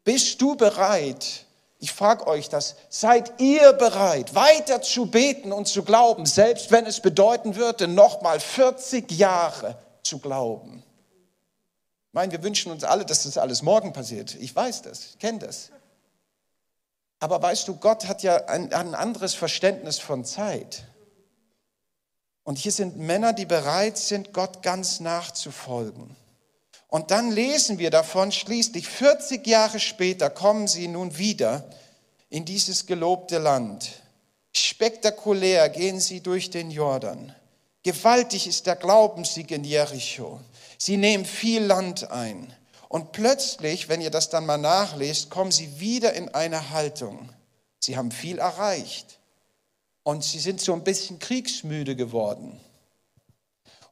bist 0.04 0.40
du 0.40 0.54
bereit? 0.54 1.44
Ich 1.78 1.92
frage 1.92 2.26
euch 2.28 2.48
das, 2.48 2.76
seid 2.88 3.40
ihr 3.40 3.72
bereit, 3.72 4.34
weiter 4.34 4.82
zu 4.82 5.06
beten 5.06 5.52
und 5.52 5.66
zu 5.66 5.82
glauben, 5.82 6.26
selbst 6.26 6.70
wenn 6.70 6.86
es 6.86 7.00
bedeuten 7.00 7.56
würde, 7.56 7.88
noch 7.88 8.22
mal 8.22 8.38
40 8.38 9.10
Jahre 9.10 9.76
zu 10.02 10.18
glauben? 10.20 10.83
Meine, 12.14 12.30
wir 12.30 12.44
wünschen 12.44 12.70
uns 12.70 12.84
alle, 12.84 13.04
dass 13.04 13.24
das 13.24 13.36
alles 13.36 13.62
morgen 13.62 13.92
passiert. 13.92 14.36
Ich 14.36 14.54
weiß 14.54 14.82
das, 14.82 15.06
ich 15.06 15.18
kenne 15.18 15.40
das. 15.40 15.70
Aber 17.18 17.42
weißt 17.42 17.66
du, 17.66 17.74
Gott 17.74 18.06
hat 18.06 18.22
ja 18.22 18.36
ein, 18.46 18.72
ein 18.72 18.94
anderes 18.94 19.34
Verständnis 19.34 19.98
von 19.98 20.24
Zeit. 20.24 20.84
Und 22.44 22.56
hier 22.56 22.70
sind 22.70 22.96
Männer, 22.98 23.32
die 23.32 23.46
bereit 23.46 23.98
sind, 23.98 24.32
Gott 24.32 24.62
ganz 24.62 25.00
nachzufolgen. 25.00 26.14
Und 26.86 27.10
dann 27.10 27.32
lesen 27.32 27.80
wir 27.80 27.90
davon, 27.90 28.30
schließlich 28.30 28.86
40 28.86 29.44
Jahre 29.44 29.80
später 29.80 30.30
kommen 30.30 30.68
sie 30.68 30.86
nun 30.86 31.18
wieder 31.18 31.68
in 32.28 32.44
dieses 32.44 32.86
gelobte 32.86 33.38
Land. 33.38 33.90
Spektakulär 34.52 35.68
gehen 35.68 35.98
sie 35.98 36.20
durch 36.20 36.48
den 36.50 36.70
Jordan. 36.70 37.34
Gewaltig 37.82 38.46
ist 38.46 38.66
der 38.66 38.76
Glaubenssieg 38.76 39.50
in 39.50 39.64
Jericho. 39.64 40.40
Sie 40.78 40.96
nehmen 40.96 41.24
viel 41.24 41.62
Land 41.64 42.10
ein. 42.10 42.52
Und 42.88 43.12
plötzlich, 43.12 43.88
wenn 43.88 44.00
ihr 44.00 44.10
das 44.10 44.30
dann 44.30 44.46
mal 44.46 44.58
nachlest, 44.58 45.30
kommen 45.30 45.50
sie 45.50 45.80
wieder 45.80 46.12
in 46.12 46.28
eine 46.28 46.70
Haltung. 46.70 47.28
Sie 47.80 47.96
haben 47.96 48.10
viel 48.10 48.38
erreicht. 48.38 49.18
Und 50.04 50.22
sie 50.22 50.38
sind 50.38 50.60
so 50.60 50.72
ein 50.74 50.84
bisschen 50.84 51.18
kriegsmüde 51.18 51.96
geworden. 51.96 52.60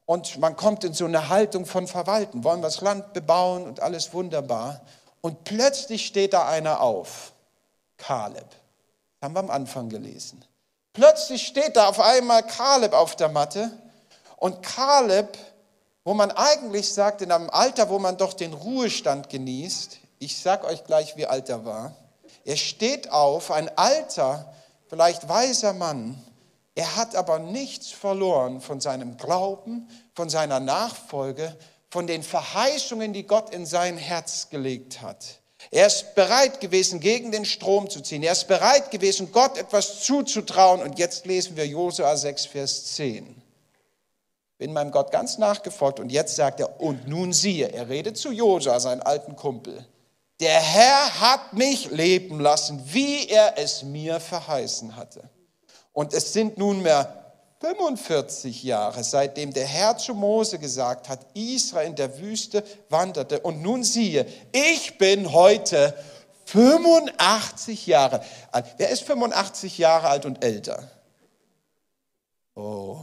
Und 0.05 0.37
man 0.37 0.55
kommt 0.55 0.83
in 0.83 0.93
so 0.93 1.05
eine 1.05 1.29
Haltung 1.29 1.65
von 1.65 1.87
Verwalten. 1.87 2.43
Wollen 2.43 2.61
wir 2.61 2.67
das 2.67 2.81
Land 2.81 3.13
bebauen 3.13 3.65
und 3.65 3.79
alles 3.79 4.13
wunderbar. 4.13 4.81
Und 5.21 5.43
plötzlich 5.43 6.05
steht 6.05 6.33
da 6.33 6.47
einer 6.47 6.81
auf. 6.81 7.31
Kaleb. 7.97 8.49
Das 9.19 9.27
haben 9.27 9.35
wir 9.35 9.39
am 9.39 9.49
Anfang 9.49 9.89
gelesen. 9.89 10.43
Plötzlich 10.91 11.47
steht 11.47 11.75
da 11.75 11.87
auf 11.87 11.99
einmal 11.99 12.45
Kaleb 12.45 12.93
auf 12.93 13.15
der 13.15 13.29
Matte. 13.29 13.71
Und 14.37 14.61
Kaleb 14.61 15.37
wo 16.03 16.13
man 16.13 16.31
eigentlich 16.31 16.91
sagt, 16.93 17.21
in 17.21 17.31
einem 17.31 17.49
Alter, 17.49 17.89
wo 17.89 17.99
man 17.99 18.17
doch 18.17 18.33
den 18.33 18.53
Ruhestand 18.53 19.29
genießt, 19.29 19.99
ich 20.19 20.37
sage 20.37 20.67
euch 20.67 20.83
gleich, 20.83 21.15
wie 21.15 21.25
alt 21.25 21.49
er 21.49 21.65
war, 21.65 21.95
er 22.45 22.57
steht 22.57 23.11
auf, 23.11 23.51
ein 23.51 23.69
alter, 23.77 24.53
vielleicht 24.87 25.29
weiser 25.29 25.73
Mann, 25.73 26.21
er 26.75 26.95
hat 26.95 27.15
aber 27.15 27.39
nichts 27.39 27.91
verloren 27.91 28.59
von 28.59 28.81
seinem 28.81 29.17
Glauben, 29.17 29.87
von 30.13 30.29
seiner 30.29 30.59
Nachfolge, 30.59 31.55
von 31.89 32.07
den 32.07 32.23
Verheißungen, 32.23 33.13
die 33.13 33.27
Gott 33.27 33.53
in 33.53 33.65
sein 33.65 33.97
Herz 33.97 34.49
gelegt 34.49 35.01
hat. 35.01 35.39
Er 35.71 35.87
ist 35.87 36.15
bereit 36.15 36.59
gewesen, 36.59 36.99
gegen 36.99 37.31
den 37.31 37.45
Strom 37.45 37.89
zu 37.89 38.01
ziehen. 38.01 38.23
Er 38.23 38.33
ist 38.33 38.47
bereit 38.47 38.91
gewesen, 38.91 39.31
Gott 39.31 39.57
etwas 39.57 40.03
zuzutrauen. 40.03 40.81
Und 40.81 40.99
jetzt 40.99 41.25
lesen 41.25 41.55
wir 41.55 41.65
Josua 41.65 42.17
6, 42.17 42.47
Vers 42.47 42.95
10 42.95 43.42
bin 44.63 44.71
meinem 44.71 44.91
Gott 44.91 45.11
ganz 45.11 45.37
nachgefolgt 45.37 45.99
und 45.99 46.09
jetzt 46.09 46.37
sagt 46.37 46.61
er, 46.61 46.79
und 46.79 47.05
nun 47.05 47.33
siehe, 47.33 47.67
er 47.67 47.89
redet 47.89 48.15
zu 48.15 48.31
Josua, 48.31 48.79
seinen 48.79 49.01
alten 49.01 49.35
Kumpel, 49.35 49.85
Der 50.39 50.57
Herr 50.57 51.19
hat 51.19 51.51
mich 51.51 51.91
leben 51.91 52.39
lassen, 52.39 52.81
wie 52.85 53.27
er 53.27 53.57
es 53.57 53.83
mir 53.83 54.21
verheißen 54.21 54.95
hatte. 54.95 55.29
Und 55.91 56.13
es 56.13 56.31
sind 56.31 56.57
nunmehr 56.57 57.33
45 57.59 58.63
Jahre, 58.63 59.03
seitdem 59.03 59.51
der 59.51 59.65
Herr 59.65 59.97
zu 59.97 60.13
Mose 60.13 60.59
gesagt 60.59 61.09
hat, 61.09 61.19
Israel 61.33 61.87
in 61.87 61.95
der 61.95 62.17
Wüste 62.19 62.63
wanderte. 62.87 63.41
Und 63.41 63.61
nun 63.61 63.83
siehe, 63.83 64.25
ich 64.53 64.97
bin 64.97 65.33
heute 65.33 65.93
85 66.45 67.85
Jahre 67.85 68.23
alt. 68.49 68.65
Wer 68.77 68.91
ist 68.91 69.03
85 69.03 69.77
Jahre 69.77 70.07
alt 70.07 70.25
und 70.25 70.41
älter? 70.41 70.89
Oh. 72.55 72.99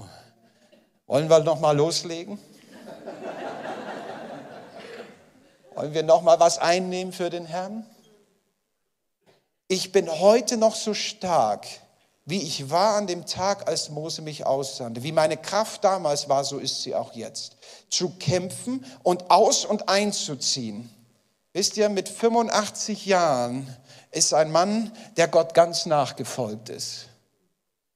Wollen 1.10 1.28
wir 1.28 1.40
noch 1.40 1.58
mal 1.58 1.76
loslegen? 1.76 2.38
Wollen 5.74 5.92
wir 5.92 6.04
noch 6.04 6.22
mal 6.22 6.38
was 6.38 6.58
einnehmen 6.58 7.12
für 7.12 7.30
den 7.30 7.46
Herrn? 7.46 7.84
Ich 9.66 9.90
bin 9.90 10.08
heute 10.08 10.56
noch 10.56 10.76
so 10.76 10.94
stark, 10.94 11.66
wie 12.26 12.40
ich 12.40 12.70
war 12.70 12.94
an 12.94 13.08
dem 13.08 13.26
Tag, 13.26 13.66
als 13.66 13.90
Mose 13.90 14.22
mich 14.22 14.46
aussandte. 14.46 15.02
Wie 15.02 15.10
meine 15.10 15.36
Kraft 15.36 15.82
damals 15.82 16.28
war, 16.28 16.44
so 16.44 16.58
ist 16.58 16.84
sie 16.84 16.94
auch 16.94 17.12
jetzt. 17.14 17.56
Zu 17.88 18.10
kämpfen 18.10 18.86
und 19.02 19.32
aus 19.32 19.64
und 19.64 19.88
einzuziehen. 19.88 20.94
Wisst 21.52 21.76
ihr, 21.76 21.88
mit 21.88 22.08
85 22.08 23.06
Jahren 23.06 23.66
ist 24.12 24.32
ein 24.32 24.52
Mann, 24.52 24.92
der 25.16 25.26
Gott 25.26 25.54
ganz 25.54 25.86
nachgefolgt 25.86 26.68
ist. 26.68 27.09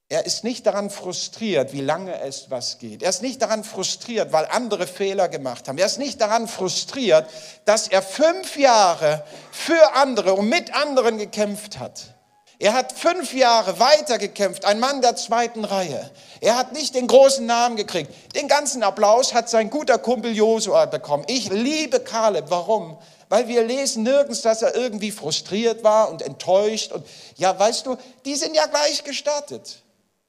Er 0.07 0.27
ist 0.27 0.43
nicht 0.43 0.67
daran 0.67 0.91
frustriert, 0.91 1.73
wie 1.73 1.81
lange 1.81 2.19
es 2.21 2.51
was 2.51 2.77
geht. 2.77 3.01
Er 3.01 3.09
ist 3.09 3.23
nicht 3.23 3.41
daran 3.41 3.63
frustriert, 3.63 4.31
weil 4.31 4.45
andere 4.45 4.85
Fehler 4.85 5.29
gemacht 5.29 5.67
haben. 5.67 5.79
Er 5.79 5.87
ist 5.87 5.97
nicht 5.97 6.21
daran 6.21 6.47
frustriert, 6.47 7.27
dass 7.65 7.87
er 7.87 8.03
fünf 8.03 8.55
Jahre 8.55 9.23
für 9.51 9.95
andere 9.95 10.35
und 10.35 10.47
mit 10.47 10.75
anderen 10.75 11.17
gekämpft 11.17 11.79
hat. 11.79 12.15
Er 12.59 12.73
hat 12.73 12.93
fünf 12.93 13.33
Jahre 13.33 13.79
weitergekämpft, 13.79 14.63
ein 14.63 14.79
Mann 14.79 15.01
der 15.01 15.15
zweiten 15.15 15.65
Reihe. 15.65 16.11
Er 16.39 16.55
hat 16.55 16.71
nicht 16.71 16.93
den 16.93 17.07
großen 17.07 17.45
Namen 17.45 17.75
gekriegt. 17.75 18.13
Den 18.35 18.47
ganzen 18.47 18.83
Applaus 18.83 19.33
hat 19.33 19.49
sein 19.49 19.71
guter 19.71 19.97
Kumpel 19.97 20.35
Josua 20.35 20.85
bekommen. 20.85 21.25
Ich 21.27 21.49
liebe 21.49 21.99
Kaleb. 21.99 22.45
Warum? 22.49 22.97
Weil 23.27 23.47
wir 23.47 23.63
lesen 23.63 24.03
nirgends, 24.03 24.43
dass 24.43 24.61
er 24.61 24.75
irgendwie 24.75 25.11
frustriert 25.11 25.83
war 25.83 26.09
und 26.11 26.21
enttäuscht. 26.21 26.91
Und 26.91 27.05
ja, 27.37 27.57
weißt 27.57 27.87
du, 27.87 27.97
die 28.23 28.35
sind 28.35 28.55
ja 28.55 28.67
gleich 28.67 29.03
gestartet. 29.03 29.81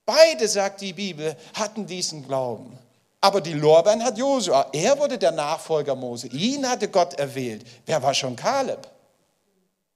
Beide, 0.07 0.47
sagt 0.47 0.81
die 0.81 0.93
Bibel, 0.93 1.37
hatten 1.55 1.85
diesen 1.85 2.25
Glauben. 2.27 2.79
Aber 3.21 3.41
die 3.41 3.55
Lorbein 3.55 4.05
hat 4.05 4.17
Josua. 4.17 4.69
Er 4.73 4.97
wurde 4.99 5.19
der 5.19 5.33
Nachfolger 5.33 5.97
Mose. 5.97 6.29
Ihn 6.29 6.69
hatte 6.69 6.89
Gott 6.89 7.15
erwählt. 7.15 7.67
Wer 7.85 8.01
war 8.01 8.15
schon 8.15 8.37
Kaleb? 8.37 8.87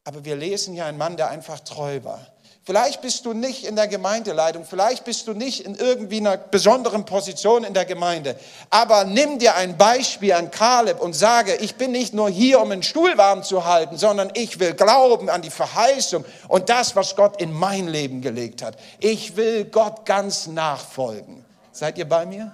Aber 0.03 0.25
wir 0.25 0.35
lesen 0.35 0.75
hier 0.75 0.87
einen 0.87 0.99
Mann, 0.99 1.17
der 1.17 1.31
einfach 1.31 1.61
treu 1.61 2.03
war. 2.03 2.27
Vielleicht 2.71 3.01
bist 3.01 3.27
du 3.27 3.33
nicht 3.33 3.65
in 3.65 3.75
der 3.75 3.89
Gemeindeleitung, 3.89 4.65
vielleicht 4.65 5.03
bist 5.03 5.27
du 5.27 5.33
nicht 5.33 5.67
in 5.67 5.75
irgendwie 5.75 6.19
einer 6.19 6.37
besonderen 6.37 7.05
Position 7.05 7.65
in 7.65 7.75
der 7.75 7.85
Gemeinde. 7.85 8.37
Aber 8.71 9.03
nimm 9.03 9.41
dir 9.41 9.57
ein 9.57 9.77
Beispiel 9.77 10.35
an 10.35 10.53
Kaleb 10.53 11.01
und 11.01 11.15
sage, 11.15 11.57
ich 11.57 11.75
bin 11.75 11.91
nicht 11.91 12.15
nur 12.15 12.31
hier, 12.31 12.61
um 12.61 12.71
einen 12.71 12.85
Stuhl 12.85 13.19
warm 13.19 13.43
zu 13.43 13.65
halten, 13.65 13.99
sondern 13.99 14.31
ich 14.35 14.61
will 14.61 14.75
glauben 14.75 15.29
an 15.29 15.43
die 15.43 15.51
Verheißung 15.51 16.25
und 16.47 16.69
das, 16.69 16.95
was 16.95 17.17
Gott 17.17 17.43
in 17.43 17.53
mein 17.53 17.89
Leben 17.89 18.21
gelegt 18.21 18.63
hat. 18.63 18.77
Ich 19.01 19.35
will 19.35 19.65
Gott 19.65 20.07
ganz 20.07 20.47
nachfolgen. 20.47 21.45
Seid 21.73 21.99
ihr 21.99 22.09
bei 22.09 22.25
mir? 22.25 22.53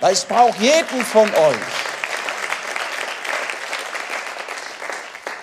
Weil 0.00 0.14
es 0.14 0.24
braucht 0.24 0.58
jeden 0.58 1.04
von 1.04 1.28
euch. 1.28 1.93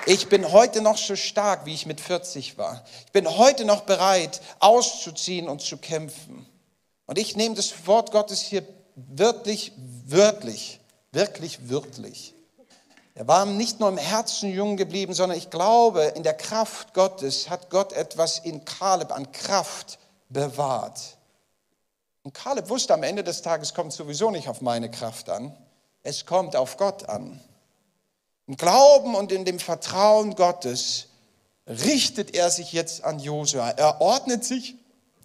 Ich 0.07 0.29
bin 0.29 0.51
heute 0.51 0.81
noch 0.81 0.97
so 0.97 1.15
stark, 1.15 1.65
wie 1.65 1.73
ich 1.73 1.85
mit 1.85 2.01
40 2.01 2.57
war. 2.57 2.83
Ich 3.05 3.11
bin 3.11 3.37
heute 3.37 3.65
noch 3.65 3.81
bereit, 3.81 4.41
auszuziehen 4.59 5.47
und 5.47 5.61
zu 5.61 5.77
kämpfen. 5.77 6.47
Und 7.05 7.19
ich 7.19 7.35
nehme 7.35 7.55
das 7.55 7.85
Wort 7.85 8.11
Gottes 8.11 8.41
hier 8.41 8.63
wirklich, 8.95 9.73
wörtlich, 10.05 10.79
wirklich, 11.11 11.69
wörtlich. 11.69 12.33
Er 13.13 13.27
war 13.27 13.45
nicht 13.45 13.79
nur 13.79 13.89
im 13.89 13.97
Herzen 13.97 14.51
jung 14.51 14.77
geblieben, 14.77 15.13
sondern 15.13 15.37
ich 15.37 15.49
glaube, 15.49 16.03
in 16.15 16.23
der 16.23 16.33
Kraft 16.33 16.93
Gottes 16.93 17.49
hat 17.49 17.69
Gott 17.69 17.93
etwas 17.93 18.39
in 18.39 18.65
Kaleb 18.65 19.11
an 19.11 19.31
Kraft 19.31 19.99
bewahrt. 20.29 21.17
Und 22.23 22.33
Kaleb 22.33 22.69
wusste 22.69 22.93
am 22.93 23.03
Ende 23.03 23.23
des 23.23 23.41
Tages, 23.41 23.73
kommt 23.73 23.93
sowieso 23.93 24.31
nicht 24.31 24.47
auf 24.47 24.61
meine 24.61 24.89
Kraft 24.89 25.29
an, 25.29 25.55
es 26.03 26.25
kommt 26.25 26.55
auf 26.55 26.77
Gott 26.77 27.09
an. 27.09 27.39
Im 28.51 28.57
Glauben 28.57 29.15
und 29.15 29.31
in 29.31 29.45
dem 29.45 29.59
Vertrauen 29.59 30.35
Gottes 30.35 31.07
richtet 31.67 32.35
er 32.35 32.51
sich 32.51 32.73
jetzt 32.73 33.01
an 33.01 33.17
Josua. 33.17 33.69
Er 33.69 34.01
ordnet 34.01 34.43
sich, 34.43 34.75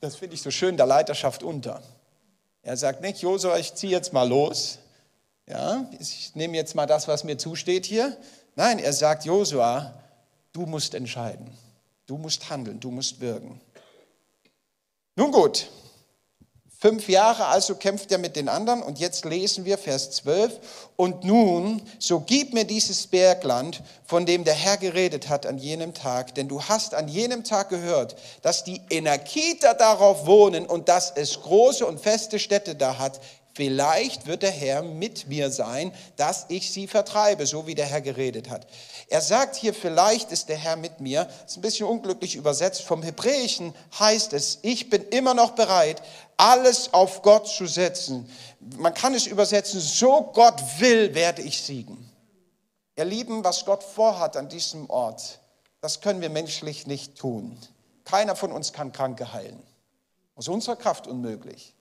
das 0.01 0.15
finde 0.15 0.37
ich 0.37 0.43
so 0.43 0.53
schön, 0.53 0.77
der 0.77 0.87
Leiterschaft 0.87 1.43
unter. 1.43 1.83
Er 2.63 2.77
sagt 2.77 3.01
nicht, 3.01 3.23
Josua, 3.23 3.59
ich 3.59 3.75
ziehe 3.75 3.91
jetzt 3.91 4.13
mal 4.13 4.29
los. 4.29 4.79
Ja, 5.49 5.91
ich 5.99 6.37
nehme 6.37 6.57
jetzt 6.57 6.77
mal 6.77 6.87
das, 6.87 7.09
was 7.09 7.25
mir 7.25 7.37
zusteht 7.37 7.85
hier. 7.85 8.17
Nein, 8.55 8.79
er 8.79 8.93
sagt, 8.93 9.25
Josua, 9.25 9.93
du 10.53 10.65
musst 10.65 10.95
entscheiden. 10.95 11.51
Du 12.07 12.19
musst 12.19 12.49
handeln, 12.49 12.79
du 12.79 12.93
musst 12.93 13.21
wirken. 13.21 13.61
Nun 15.17 15.33
gut, 15.33 15.69
Fünf 16.79 17.09
Jahre 17.09 17.47
also 17.47 17.75
kämpft 17.75 18.13
er 18.13 18.19
mit 18.19 18.37
den 18.37 18.51
anderen 18.51 18.83
und 18.83 18.99
jetzt 18.99 19.25
lesen 19.25 19.65
wir 19.65 19.79
Vers 19.79 20.11
12. 20.11 20.61
Und 20.97 21.25
nun, 21.25 21.81
so 21.99 22.21
gib 22.21 22.53
mir 22.53 22.65
dieses 22.65 23.07
Bergland, 23.07 23.83
von 24.05 24.27
dem 24.27 24.45
der 24.45 24.53
Herr 24.53 24.77
geredet 24.77 25.31
hat 25.31 25.47
an 25.47 25.57
jenem 25.57 25.95
Tag, 25.95 26.35
denn 26.35 26.49
du 26.49 26.63
hast 26.63 26.95
an 26.95 27.09
jenem 27.09 27.45
Tag 27.45 27.71
gehört, 27.71 28.17
dass 28.43 28.63
die 28.63 28.83
Enakiter 28.91 29.73
darauf 29.73 30.27
wohnen 30.27 30.67
und 30.67 30.91
dass 30.91 31.13
es 31.17 31.41
große 31.41 31.87
und 31.87 31.99
feste 31.99 32.39
Städte 32.39 32.75
da 32.75 32.99
hat. 32.99 33.21
Vielleicht 33.57 34.27
wird 34.27 34.43
der 34.43 34.51
Herr 34.51 34.83
mit 34.83 35.29
mir 35.29 35.51
sein, 35.51 35.91
dass 36.17 36.45
ich 36.51 36.71
sie 36.71 36.87
vertreibe, 36.87 37.47
so 37.47 37.67
wie 37.67 37.75
der 37.75 37.87
Herr 37.87 38.03
geredet 38.03 38.51
hat. 38.51 38.67
Er 39.09 39.23
sagt 39.23 39.57
hier, 39.57 39.73
vielleicht 39.73 40.31
ist 40.31 40.51
der 40.51 40.59
Herr 40.59 40.77
mit 40.77 41.01
mir. 41.01 41.25
Das 41.25 41.53
ist 41.53 41.57
ein 41.57 41.63
bisschen 41.63 41.87
unglücklich 41.87 42.37
übersetzt. 42.37 42.83
Vom 42.83 43.03
Hebräischen 43.03 43.75
heißt 43.99 44.35
es, 44.35 44.59
ich 44.61 44.91
bin 44.91 45.03
immer 45.09 45.33
noch 45.33 45.53
bereit, 45.53 46.03
alles 46.37 46.93
auf 46.93 47.23
Gott 47.23 47.49
zu 47.49 47.67
setzen. 47.67 48.31
Man 48.61 48.95
kann 48.95 49.15
es 49.15 49.27
übersetzen, 49.27 49.81
so 49.81 50.31
Gott 50.35 50.61
will, 50.79 51.15
werde 51.15 51.43
ich 51.43 51.63
siegen. 51.63 52.11
Ihr 52.97 53.05
Lieben, 53.05 53.45
was 53.45 53.65
Gott 53.65 53.83
vorhat 53.83 54.37
an 54.37 54.49
diesem 54.49 54.89
Ort, 54.89 55.41
das 55.81 56.01
können 56.01 56.21
wir 56.21 56.31
menschlich 56.31 56.87
nicht 56.87 57.17
tun. 57.17 57.59
Keiner 58.05 58.37
von 58.37 58.53
uns 58.53 58.73
kann 58.73 58.93
Kranke 58.93 59.33
heilen. 59.33 59.63
Aus 60.35 60.49
unserer 60.49 60.77
Kraft 60.77 61.07
unmöglich. 61.07 61.75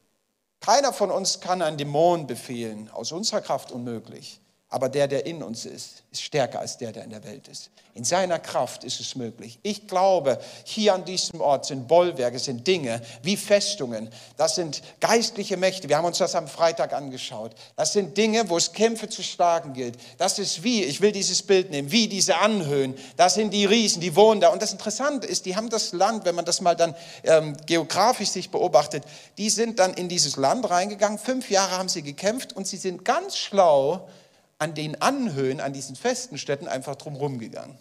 Keiner 0.60 0.94
von 0.94 1.12
uns 1.12 1.40
kann 1.40 1.62
einen 1.62 1.78
Dämon 1.78 2.28
befehlen, 2.28 2.90
aus 2.90 3.12
unserer 3.12 3.42
Kraft 3.42 3.72
unmöglich. 3.72 4.42
Aber 4.70 4.90
der, 4.90 5.08
der 5.08 5.26
in 5.26 5.44
uns 5.44 5.66
ist, 5.66 6.04
ist 6.12 6.24
stärker 6.24 6.60
als 6.60 6.78
der, 6.78 6.92
der 6.92 7.04
in 7.04 7.12
der 7.12 7.24
Welt 7.24 7.48
ist. 7.48 7.70
In 7.94 8.04
seiner 8.04 8.40
Kraft 8.40 8.84
ist 8.84 9.00
es 9.00 9.16
möglich. 9.16 9.58
Ich 9.62 9.88
glaube, 9.88 10.38
hier 10.66 10.94
an 10.94 11.06
diesem 11.06 11.40
Ort 11.40 11.66
sind 11.66 11.88
Bollwerke, 11.88 12.40
sind 12.40 12.68
Dinge 12.68 13.02
wie 13.22 13.38
Festungen. 13.38 14.10
Das 14.36 14.56
sind 14.56 14.82
geistliche 15.00 15.56
Mächte. 15.56 15.88
Wir 15.88 15.98
haben 15.98 16.06
uns 16.06 16.18
das 16.18 16.36
am 16.36 16.50
Freitag 16.50 16.92
angeschaut. 16.92 17.56
Das 17.78 17.94
sind 17.94 18.18
Dinge, 18.18 18.50
wo 18.50 18.58
es 18.58 18.74
Kämpfe 18.74 19.08
zu 19.08 19.24
schlagen 19.24 19.72
gilt. 19.74 19.98
Das 20.18 20.40
ist 20.40 20.64
wie, 20.64 20.84
ich 20.84 21.00
will 21.00 21.14
dieses 21.14 21.44
Bild 21.44 21.70
nehmen, 21.70 21.92
wie 21.92 22.10
diese 22.10 22.38
Anhöhen. 22.40 22.96
Das 23.16 23.36
sind 23.36 23.54
die 23.54 23.66
Riesen, 23.66 24.02
die 24.02 24.16
wohnen 24.16 24.42
da. 24.42 24.50
Und 24.50 24.62
das 24.62 24.74
Interessante 24.74 25.28
ist, 25.28 25.46
die 25.46 25.56
haben 25.56 25.70
das 25.70 25.94
Land, 25.94 26.26
wenn 26.26 26.36
man 26.36 26.44
das 26.44 26.60
mal 26.60 26.76
dann 26.76 26.96
ähm, 27.24 27.56
geografisch 27.66 28.30
sich 28.30 28.50
beobachtet, 28.50 29.06
die 29.38 29.50
sind 29.50 29.80
dann 29.80 29.94
in 29.94 30.10
dieses 30.10 30.36
Land 30.36 30.70
reingegangen. 30.70 31.18
Fünf 31.18 31.50
Jahre 31.50 31.78
haben 31.78 31.88
sie 31.88 32.02
gekämpft 32.02 32.52
und 32.52 32.68
sie 32.68 32.78
sind 32.78 33.06
ganz 33.06 33.38
schlau 33.38 34.10
an 34.58 34.74
den 34.74 35.02
Anhöhen, 35.02 35.60
an 35.60 35.74
diesen 35.74 35.96
festen 35.96 36.38
Städten 36.38 36.68
einfach 36.68 36.96
drumherum 36.96 37.40
gegangen. 37.40 37.78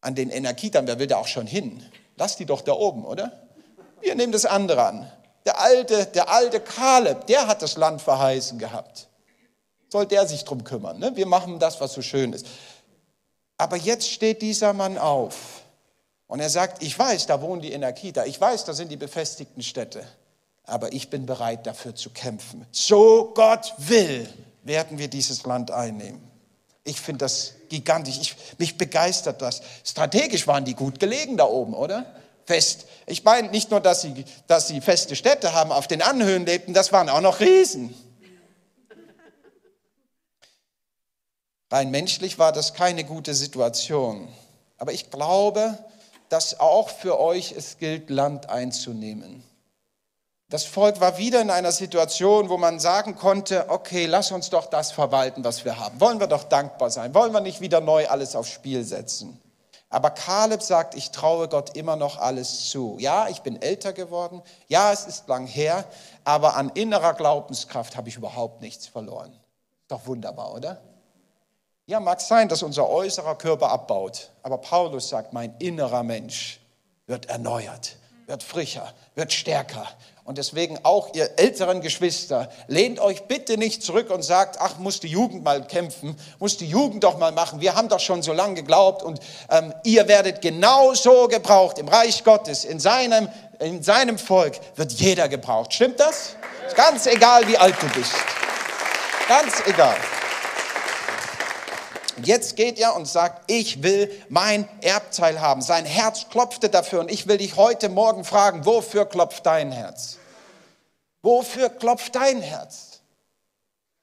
An 0.00 0.14
den 0.14 0.30
Enakitern, 0.30 0.86
wer 0.86 0.98
will 0.98 1.06
da 1.06 1.16
auch 1.16 1.26
schon 1.26 1.46
hin? 1.46 1.82
Lass 2.16 2.36
die 2.36 2.46
doch 2.46 2.60
da 2.60 2.72
oben, 2.72 3.04
oder? 3.04 3.48
Wir 4.00 4.14
nehmen 4.14 4.32
das 4.32 4.44
andere 4.44 4.84
an. 4.84 5.10
Der 5.46 5.60
alte, 5.60 6.06
der 6.06 6.28
alte 6.28 6.60
Kaleb, 6.60 7.26
der 7.26 7.46
hat 7.46 7.62
das 7.62 7.76
Land 7.76 8.02
verheißen 8.02 8.58
gehabt. 8.58 9.08
Soll 9.90 10.06
der 10.06 10.26
sich 10.26 10.44
drum 10.44 10.64
kümmern? 10.64 10.98
Ne? 10.98 11.12
Wir 11.14 11.26
machen 11.26 11.58
das, 11.58 11.80
was 11.80 11.92
so 11.92 12.02
schön 12.02 12.32
ist. 12.32 12.46
Aber 13.56 13.76
jetzt 13.76 14.10
steht 14.10 14.42
dieser 14.42 14.72
Mann 14.72 14.98
auf 14.98 15.62
und 16.26 16.40
er 16.40 16.50
sagt, 16.50 16.82
ich 16.82 16.98
weiß, 16.98 17.26
da 17.26 17.40
wohnen 17.40 17.62
die 17.62 17.72
Enakiter, 17.72 18.26
ich 18.26 18.40
weiß, 18.40 18.64
da 18.64 18.72
sind 18.72 18.90
die 18.90 18.96
befestigten 18.96 19.62
Städte, 19.62 20.04
aber 20.64 20.92
ich 20.92 21.10
bin 21.10 21.26
bereit 21.26 21.66
dafür 21.66 21.94
zu 21.94 22.10
kämpfen. 22.10 22.66
So 22.72 23.32
Gott 23.34 23.72
will, 23.78 24.28
werden 24.64 24.98
wir 24.98 25.08
dieses 25.08 25.44
Land 25.44 25.70
einnehmen. 25.70 26.20
Ich 26.84 27.00
finde 27.00 27.20
das 27.20 27.54
gigantisch. 27.68 28.18
Ich, 28.20 28.36
mich 28.58 28.76
begeistert 28.76 29.40
das. 29.40 29.62
Strategisch 29.84 30.46
waren 30.46 30.64
die 30.64 30.74
gut 30.74 31.00
gelegen 31.00 31.36
da 31.36 31.44
oben, 31.44 31.74
oder? 31.74 32.04
Fest. 32.44 32.86
Ich 33.06 33.24
meine 33.24 33.48
nicht 33.48 33.70
nur, 33.70 33.80
dass 33.80 34.02
sie, 34.02 34.24
dass 34.46 34.68
sie 34.68 34.80
feste 34.80 35.16
Städte 35.16 35.54
haben, 35.54 35.72
auf 35.72 35.88
den 35.88 36.02
Anhöhen 36.02 36.44
lebten, 36.44 36.74
das 36.74 36.92
waren 36.92 37.08
auch 37.08 37.22
noch 37.22 37.40
Riesen. 37.40 37.94
Rein 41.70 41.90
menschlich 41.90 42.38
war 42.38 42.52
das 42.52 42.74
keine 42.74 43.04
gute 43.04 43.34
Situation. 43.34 44.28
Aber 44.76 44.92
ich 44.92 45.10
glaube, 45.10 45.78
dass 46.28 46.60
auch 46.60 46.88
für 46.88 47.18
euch 47.18 47.52
es 47.52 47.78
gilt, 47.78 48.10
Land 48.10 48.48
einzunehmen. 48.48 49.42
Das 50.50 50.64
Volk 50.64 51.00
war 51.00 51.16
wieder 51.16 51.40
in 51.40 51.50
einer 51.50 51.72
Situation, 51.72 52.48
wo 52.48 52.58
man 52.58 52.78
sagen 52.78 53.16
konnte, 53.16 53.70
okay, 53.70 54.06
lass 54.06 54.30
uns 54.30 54.50
doch 54.50 54.66
das 54.66 54.92
verwalten, 54.92 55.42
was 55.42 55.64
wir 55.64 55.78
haben. 55.78 55.98
Wollen 56.00 56.20
wir 56.20 56.26
doch 56.26 56.44
dankbar 56.44 56.90
sein. 56.90 57.14
Wollen 57.14 57.32
wir 57.32 57.40
nicht 57.40 57.60
wieder 57.60 57.80
neu 57.80 58.06
alles 58.06 58.36
aufs 58.36 58.50
Spiel 58.50 58.84
setzen. 58.84 59.40
Aber 59.88 60.10
Kaleb 60.10 60.60
sagt, 60.60 60.96
ich 60.96 61.12
traue 61.12 61.48
Gott 61.48 61.76
immer 61.76 61.96
noch 61.96 62.18
alles 62.18 62.68
zu. 62.68 62.96
Ja, 62.98 63.28
ich 63.28 63.40
bin 63.40 63.62
älter 63.62 63.92
geworden. 63.92 64.42
Ja, 64.68 64.92
es 64.92 65.06
ist 65.06 65.28
lang 65.28 65.46
her. 65.46 65.84
Aber 66.24 66.56
an 66.56 66.70
innerer 66.74 67.14
Glaubenskraft 67.14 67.96
habe 67.96 68.08
ich 68.08 68.16
überhaupt 68.16 68.60
nichts 68.60 68.86
verloren. 68.86 69.32
Doch 69.88 70.06
wunderbar, 70.06 70.52
oder? 70.52 70.80
Ja, 71.86 72.00
mag 72.00 72.20
sein, 72.20 72.48
dass 72.48 72.62
unser 72.62 72.88
äußerer 72.88 73.36
Körper 73.36 73.70
abbaut. 73.70 74.30
Aber 74.42 74.58
Paulus 74.58 75.08
sagt, 75.08 75.32
mein 75.32 75.54
innerer 75.58 76.02
Mensch 76.02 76.60
wird 77.06 77.26
erneuert, 77.26 77.96
wird 78.26 78.42
frischer, 78.42 78.92
wird 79.14 79.32
stärker 79.32 79.86
und 80.24 80.38
deswegen 80.38 80.78
auch 80.84 81.14
ihr 81.14 81.30
älteren 81.36 81.82
Geschwister, 81.82 82.48
lehnt 82.66 82.98
euch 82.98 83.24
bitte 83.24 83.58
nicht 83.58 83.82
zurück 83.82 84.10
und 84.10 84.22
sagt, 84.22 84.56
ach, 84.58 84.78
muss 84.78 85.00
die 85.00 85.08
Jugend 85.08 85.44
mal 85.44 85.66
kämpfen, 85.66 86.16
muss 86.38 86.56
die 86.56 86.66
Jugend 86.66 87.04
doch 87.04 87.18
mal 87.18 87.30
machen. 87.30 87.60
Wir 87.60 87.74
haben 87.74 87.90
doch 87.90 88.00
schon 88.00 88.22
so 88.22 88.32
lange 88.32 88.54
geglaubt 88.54 89.02
und 89.02 89.20
ähm, 89.50 89.74
ihr 89.84 90.08
werdet 90.08 90.40
genauso 90.40 91.28
gebraucht 91.28 91.78
im 91.78 91.88
Reich 91.88 92.24
Gottes, 92.24 92.64
in 92.64 92.80
seinem, 92.80 93.28
in 93.58 93.82
seinem 93.82 94.18
Volk 94.18 94.58
wird 94.76 94.92
jeder 94.92 95.28
gebraucht. 95.28 95.74
Stimmt 95.74 96.00
das? 96.00 96.36
Ganz 96.74 97.06
egal, 97.06 97.46
wie 97.46 97.58
alt 97.58 97.76
du 97.80 97.88
bist. 97.88 98.14
Ganz 99.28 99.62
egal. 99.66 99.96
Jetzt 102.22 102.56
geht 102.56 102.78
er 102.78 102.94
und 102.94 103.06
sagt, 103.06 103.50
ich 103.50 103.82
will 103.82 104.10
mein 104.28 104.68
Erbteil 104.82 105.40
haben. 105.40 105.62
Sein 105.62 105.84
Herz 105.84 106.28
klopfte 106.30 106.68
dafür 106.68 107.00
und 107.00 107.10
ich 107.10 107.26
will 107.26 107.38
dich 107.38 107.56
heute 107.56 107.88
Morgen 107.88 108.24
fragen, 108.24 108.64
wofür 108.64 109.06
klopft 109.06 109.46
dein 109.46 109.72
Herz? 109.72 110.18
Wofür 111.22 111.70
klopft 111.70 112.14
dein 112.14 112.40
Herz? 112.40 113.00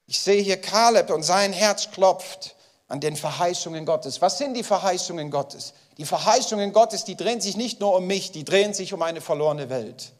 Ich 0.08 0.19
sehe 0.19 0.41
hier 0.41 0.60
Kaleb 0.60 1.10
und 1.10 1.24
sein 1.24 1.54
Herz 1.54 1.89
klopft 1.91 2.56
an 2.88 3.00
den 3.00 3.15
Verheißungen 3.15 3.86
Gottes. 3.86 4.21
Was 4.21 4.38
sind 4.38 4.56
die 4.56 4.63
Verheißungen 4.63 5.32
Gottes? 5.32 5.74
Die 5.97 6.06
Verheißungen 6.06 6.74
Gottes, 6.74 7.06
die 7.06 7.15
drehen 7.15 7.39
sich 7.39 7.56
nicht 7.56 7.80
nur 7.80 7.95
um 7.95 8.08
mich, 8.08 8.32
die 8.32 8.43
drehen 8.43 8.74
sich 8.74 8.93
um 8.93 9.02
eine 9.02 9.21
verlorene 9.21 9.69
Welt. 9.69 10.12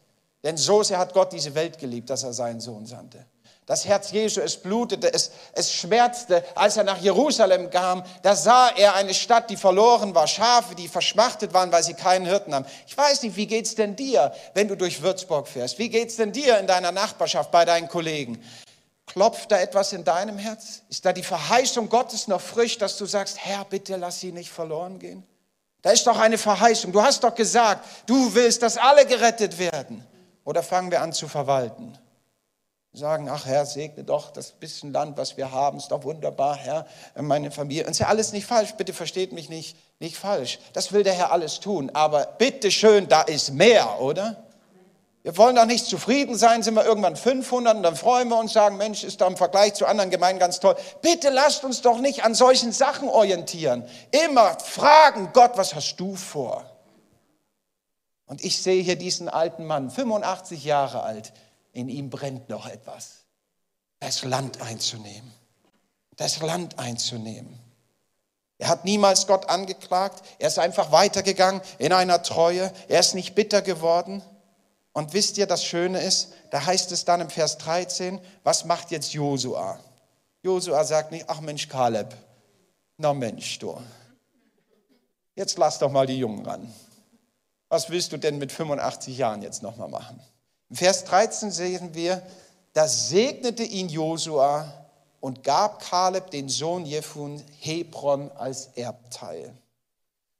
Denn 0.42 0.56
so 0.56 0.82
sehr 0.82 0.98
hat 0.98 1.12
Gott 1.12 1.32
diese 1.32 1.54
Welt 1.54 1.78
geliebt, 1.78 2.08
dass 2.08 2.22
er 2.22 2.32
seinen 2.32 2.60
Sohn 2.60 2.86
sandte. 2.86 3.26
Das 3.66 3.84
Herz 3.84 4.10
Jesu, 4.10 4.40
es 4.40 4.56
blutete, 4.56 5.12
es, 5.12 5.30
es 5.52 5.72
schmerzte, 5.72 6.44
als 6.56 6.76
er 6.76 6.82
nach 6.82 6.98
Jerusalem 6.98 7.70
kam. 7.70 8.02
Da 8.22 8.34
sah 8.34 8.68
er 8.70 8.94
eine 8.94 9.14
Stadt, 9.14 9.50
die 9.50 9.56
verloren 9.56 10.16
war, 10.16 10.26
Schafe, 10.26 10.74
die 10.74 10.88
verschmachtet 10.88 11.54
waren, 11.54 11.70
weil 11.70 11.84
sie 11.84 11.94
keinen 11.94 12.26
Hirten 12.26 12.54
haben. 12.54 12.66
Ich 12.88 12.98
weiß 12.98 13.22
nicht, 13.22 13.36
wie 13.36 13.46
geht's 13.46 13.76
denn 13.76 13.94
dir, 13.94 14.32
wenn 14.54 14.66
du 14.66 14.76
durch 14.76 15.00
Würzburg 15.02 15.46
fährst? 15.46 15.78
Wie 15.78 15.90
geht's 15.90 16.16
denn 16.16 16.32
dir 16.32 16.58
in 16.58 16.66
deiner 16.66 16.90
Nachbarschaft, 16.90 17.52
bei 17.52 17.64
deinen 17.64 17.88
Kollegen? 17.88 18.42
Klopft 19.06 19.52
da 19.52 19.60
etwas 19.60 19.92
in 19.92 20.02
deinem 20.02 20.38
Herz? 20.38 20.82
Ist 20.88 21.04
da 21.04 21.12
die 21.12 21.22
Verheißung 21.22 21.88
Gottes 21.88 22.26
noch 22.26 22.40
frisch, 22.40 22.78
dass 22.78 22.96
du 22.96 23.06
sagst, 23.06 23.38
Herr, 23.38 23.64
bitte 23.64 23.94
lass 23.96 24.18
sie 24.18 24.32
nicht 24.32 24.50
verloren 24.50 24.98
gehen? 24.98 25.22
Da 25.82 25.90
ist 25.90 26.06
doch 26.06 26.18
eine 26.18 26.38
Verheißung. 26.38 26.92
Du 26.92 27.02
hast 27.02 27.22
doch 27.22 27.34
gesagt, 27.34 27.86
du 28.06 28.34
willst, 28.34 28.62
dass 28.62 28.76
alle 28.76 29.06
gerettet 29.06 29.58
werden. 29.58 30.04
Oder 30.44 30.64
fangen 30.64 30.90
wir 30.90 31.00
an 31.00 31.12
zu 31.12 31.28
verwalten? 31.28 31.96
Sagen, 32.94 33.30
ach 33.30 33.46
Herr, 33.46 33.64
segne 33.64 34.04
doch 34.04 34.30
das 34.30 34.52
bisschen 34.52 34.92
Land, 34.92 35.16
was 35.16 35.38
wir 35.38 35.50
haben, 35.50 35.78
ist 35.78 35.88
doch 35.88 36.04
wunderbar, 36.04 36.56
Herr, 36.56 36.86
meine 37.16 37.50
Familie. 37.50 37.84
Und 37.84 37.92
ist 37.92 38.00
ja 38.00 38.08
alles 38.08 38.32
nicht 38.32 38.44
falsch, 38.44 38.74
bitte 38.74 38.92
versteht 38.92 39.32
mich 39.32 39.48
nicht, 39.48 39.76
nicht 39.98 40.16
falsch. 40.16 40.58
Das 40.74 40.92
will 40.92 41.02
der 41.02 41.14
Herr 41.14 41.32
alles 41.32 41.60
tun, 41.60 41.90
aber 41.94 42.26
bitte 42.38 42.70
schön, 42.70 43.08
da 43.08 43.22
ist 43.22 43.54
mehr, 43.54 44.00
oder? 44.00 44.44
Wir 45.22 45.36
wollen 45.38 45.54
doch 45.56 45.66
nicht 45.66 45.86
zufrieden 45.86 46.36
sein, 46.36 46.62
sind 46.62 46.74
wir 46.74 46.84
irgendwann 46.84 47.16
500 47.16 47.76
und 47.76 47.82
dann 47.82 47.96
freuen 47.96 48.28
wir 48.28 48.38
uns, 48.38 48.52
sagen, 48.52 48.76
Mensch, 48.76 49.04
ist 49.04 49.20
da 49.20 49.26
im 49.28 49.36
Vergleich 49.36 49.74
zu 49.74 49.86
anderen 49.86 50.10
Gemeinden 50.10 50.40
ganz 50.40 50.60
toll. 50.60 50.74
Bitte 51.00 51.30
lasst 51.30 51.64
uns 51.64 51.80
doch 51.80 51.98
nicht 51.98 52.24
an 52.24 52.34
solchen 52.34 52.72
Sachen 52.72 53.08
orientieren. 53.08 53.84
Immer 54.26 54.58
fragen, 54.58 55.30
Gott, 55.32 55.52
was 55.54 55.74
hast 55.74 55.96
du 55.96 56.16
vor? 56.16 56.64
Und 58.26 58.44
ich 58.44 58.60
sehe 58.60 58.82
hier 58.82 58.96
diesen 58.96 59.28
alten 59.28 59.64
Mann, 59.64 59.90
85 59.90 60.64
Jahre 60.64 61.04
alt, 61.04 61.32
in 61.72 61.88
ihm 61.88 62.10
brennt 62.10 62.48
noch 62.48 62.66
etwas. 62.66 63.24
Das 64.00 64.24
Land 64.24 64.60
einzunehmen. 64.60 65.32
Das 66.16 66.40
Land 66.40 66.78
einzunehmen. 66.78 67.58
Er 68.58 68.68
hat 68.68 68.84
niemals 68.84 69.26
Gott 69.26 69.48
angeklagt. 69.48 70.22
Er 70.38 70.48
ist 70.48 70.58
einfach 70.58 70.92
weitergegangen 70.92 71.62
in 71.78 71.92
einer 71.92 72.22
Treue. 72.22 72.72
Er 72.88 73.00
ist 73.00 73.14
nicht 73.14 73.34
bitter 73.34 73.62
geworden. 73.62 74.22
Und 74.92 75.14
wisst 75.14 75.38
ihr, 75.38 75.46
das 75.46 75.64
Schöne 75.64 76.00
ist, 76.00 76.32
da 76.50 76.64
heißt 76.64 76.92
es 76.92 77.04
dann 77.04 77.22
im 77.22 77.30
Vers 77.30 77.58
13, 77.58 78.20
was 78.44 78.64
macht 78.66 78.90
jetzt 78.90 79.14
Josua? 79.14 79.80
Josua 80.42 80.84
sagt 80.84 81.12
nicht, 81.12 81.24
ach 81.28 81.40
Mensch, 81.40 81.68
Kaleb, 81.68 82.14
na 82.98 83.14
Mensch, 83.14 83.58
du. 83.58 83.80
Jetzt 85.34 85.56
lass 85.56 85.78
doch 85.78 85.90
mal 85.90 86.06
die 86.06 86.18
Jungen 86.18 86.44
ran. 86.44 86.72
Was 87.68 87.88
willst 87.88 88.12
du 88.12 88.18
denn 88.18 88.36
mit 88.36 88.52
85 88.52 89.16
Jahren 89.16 89.40
jetzt 89.40 89.62
nochmal 89.62 89.88
machen? 89.88 90.20
Vers 90.72 91.04
13 91.04 91.50
sehen 91.50 91.94
wir, 91.94 92.22
da 92.72 92.88
segnete 92.88 93.62
ihn 93.62 93.88
Josua 93.88 94.72
und 95.20 95.44
gab 95.44 95.80
Kaleb 95.80 96.30
den 96.30 96.48
Sohn 96.48 96.86
Jefun 96.86 97.42
Hebron 97.60 98.30
als 98.32 98.70
Erbteil. 98.74 99.52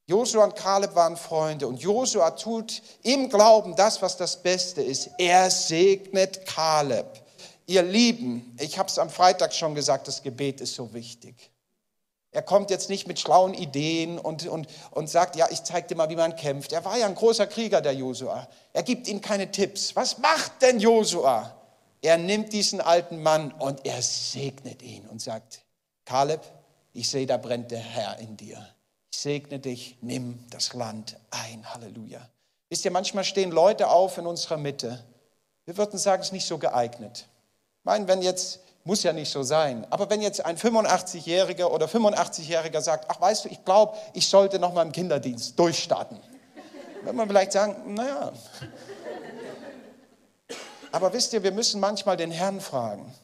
Josua 0.07 0.45
und 0.45 0.57
Kaleb 0.57 0.95
waren 0.95 1.17
Freunde 1.17 1.69
und 1.69 1.81
Josua 1.81 2.31
tut 2.33 2.83
im 3.03 3.29
Glauben 3.29 3.77
das, 3.77 4.03
was 4.03 4.17
das 4.17 4.43
Beste 4.43 4.83
ist. 4.83 5.11
Er 5.19 5.51
segnet 5.51 6.45
Kaleb. 6.47 7.07
Ihr 7.67 7.83
Lieben, 7.83 8.57
ich 8.59 8.79
habe 8.79 8.89
es 8.89 8.99
am 8.99 9.09
Freitag 9.09 9.55
schon 9.55 9.75
gesagt, 9.75 10.09
das 10.09 10.23
Gebet 10.23 10.61
ist 10.61 10.75
so 10.75 10.93
wichtig. 10.93 11.52
Er 12.35 12.43
kommt 12.43 12.71
jetzt 12.71 12.89
nicht 12.89 13.07
mit 13.07 13.21
schlauen 13.21 13.53
Ideen 13.53 14.19
und, 14.19 14.47
und, 14.47 14.67
und 14.91 15.11
sagt, 15.11 15.37
ja, 15.37 15.49
ich 15.51 15.63
zeige 15.65 15.89
dir 15.89 15.97
mal, 15.97 16.09
wie 16.09 16.17
man 16.17 16.35
kämpft. 16.35 16.73
Er 16.73 16.83
war 16.85 16.97
ja 16.97 17.07
ein 17.07 17.15
großer 17.15 17.47
Krieger, 17.47 17.83
der 17.83 17.93
Josua. 17.93 18.49
Er 18.73 18.83
gibt 18.83 19.07
ihnen 19.07 19.21
keine 19.21 19.51
Tipps. 19.51 19.95
Was 19.95 20.17
macht 20.17 20.63
denn 20.63 20.81
Josua? 20.81 21.55
Er 22.01 22.17
nimmt 22.17 22.55
diesen 22.55 22.81
alten 22.81 23.23
Mann 23.23 23.53
und 23.53 23.85
er 23.85 24.01
segnet 24.01 24.83
ihn 24.83 25.07
und 25.09 25.21
sagt, 25.21 25.61
Kaleb, 26.07 26.41
ich 26.95 27.09
sehe, 27.09 27.27
da 27.27 27.37
brennt 27.37 27.71
der 27.71 27.79
Herr 27.81 28.19
in 28.19 28.37
dir. 28.37 28.67
Ich 29.13 29.21
segne 29.21 29.59
dich, 29.59 29.99
nimm 30.01 30.43
das 30.51 30.73
Land 30.73 31.19
ein. 31.31 31.71
Halleluja. 31.73 32.27
Wisst 32.71 32.87
ihr, 32.87 32.91
manchmal 32.91 33.25
stehen 33.25 33.51
Leute 33.51 33.89
auf 33.89 34.17
in 34.17 34.27
unserer 34.27 34.57
Mitte. 34.57 35.05
Wir 35.67 35.77
würden 35.77 35.99
sagen, 35.99 36.23
es 36.23 36.29
ist 36.29 36.33
nicht 36.33 36.47
so 36.47 36.57
geeignet. 36.57 37.29
Ich 37.79 37.85
meine, 37.85 38.09
wenn 38.09 38.23
jetzt 38.23 38.61
muss 38.85 39.03
ja 39.03 39.13
nicht 39.13 39.31
so 39.31 39.43
sein. 39.43 39.87
Aber 39.91 40.11
wenn 40.11 40.23
jetzt 40.23 40.45
ein 40.45 40.57
85-Jähriger 40.57 41.67
oder 41.67 41.87
85-Jähriger 41.87 42.81
sagt, 42.81 43.07
ach 43.09 43.21
weißt 43.21 43.45
du, 43.45 43.49
ich 43.49 43.65
glaube, 43.65 43.97
ich 44.13 44.29
sollte 44.29 44.59
noch 44.59 44.73
mal 44.73 44.83
im 44.83 44.93
Kinderdienst 44.93 45.59
durchstarten, 45.59 46.19
wird 47.03 47.15
man 47.15 47.29
vielleicht 47.29 47.53
sagen, 47.53 47.95
naja. 47.95 48.33
Aber 50.91 51.13
wisst 51.13 51.33
ihr, 51.33 51.43
wir 51.43 51.53
müssen 51.53 51.81
manchmal 51.81 52.17
den 52.17 52.31
Herrn 52.31 52.61
fragen. 52.61 53.15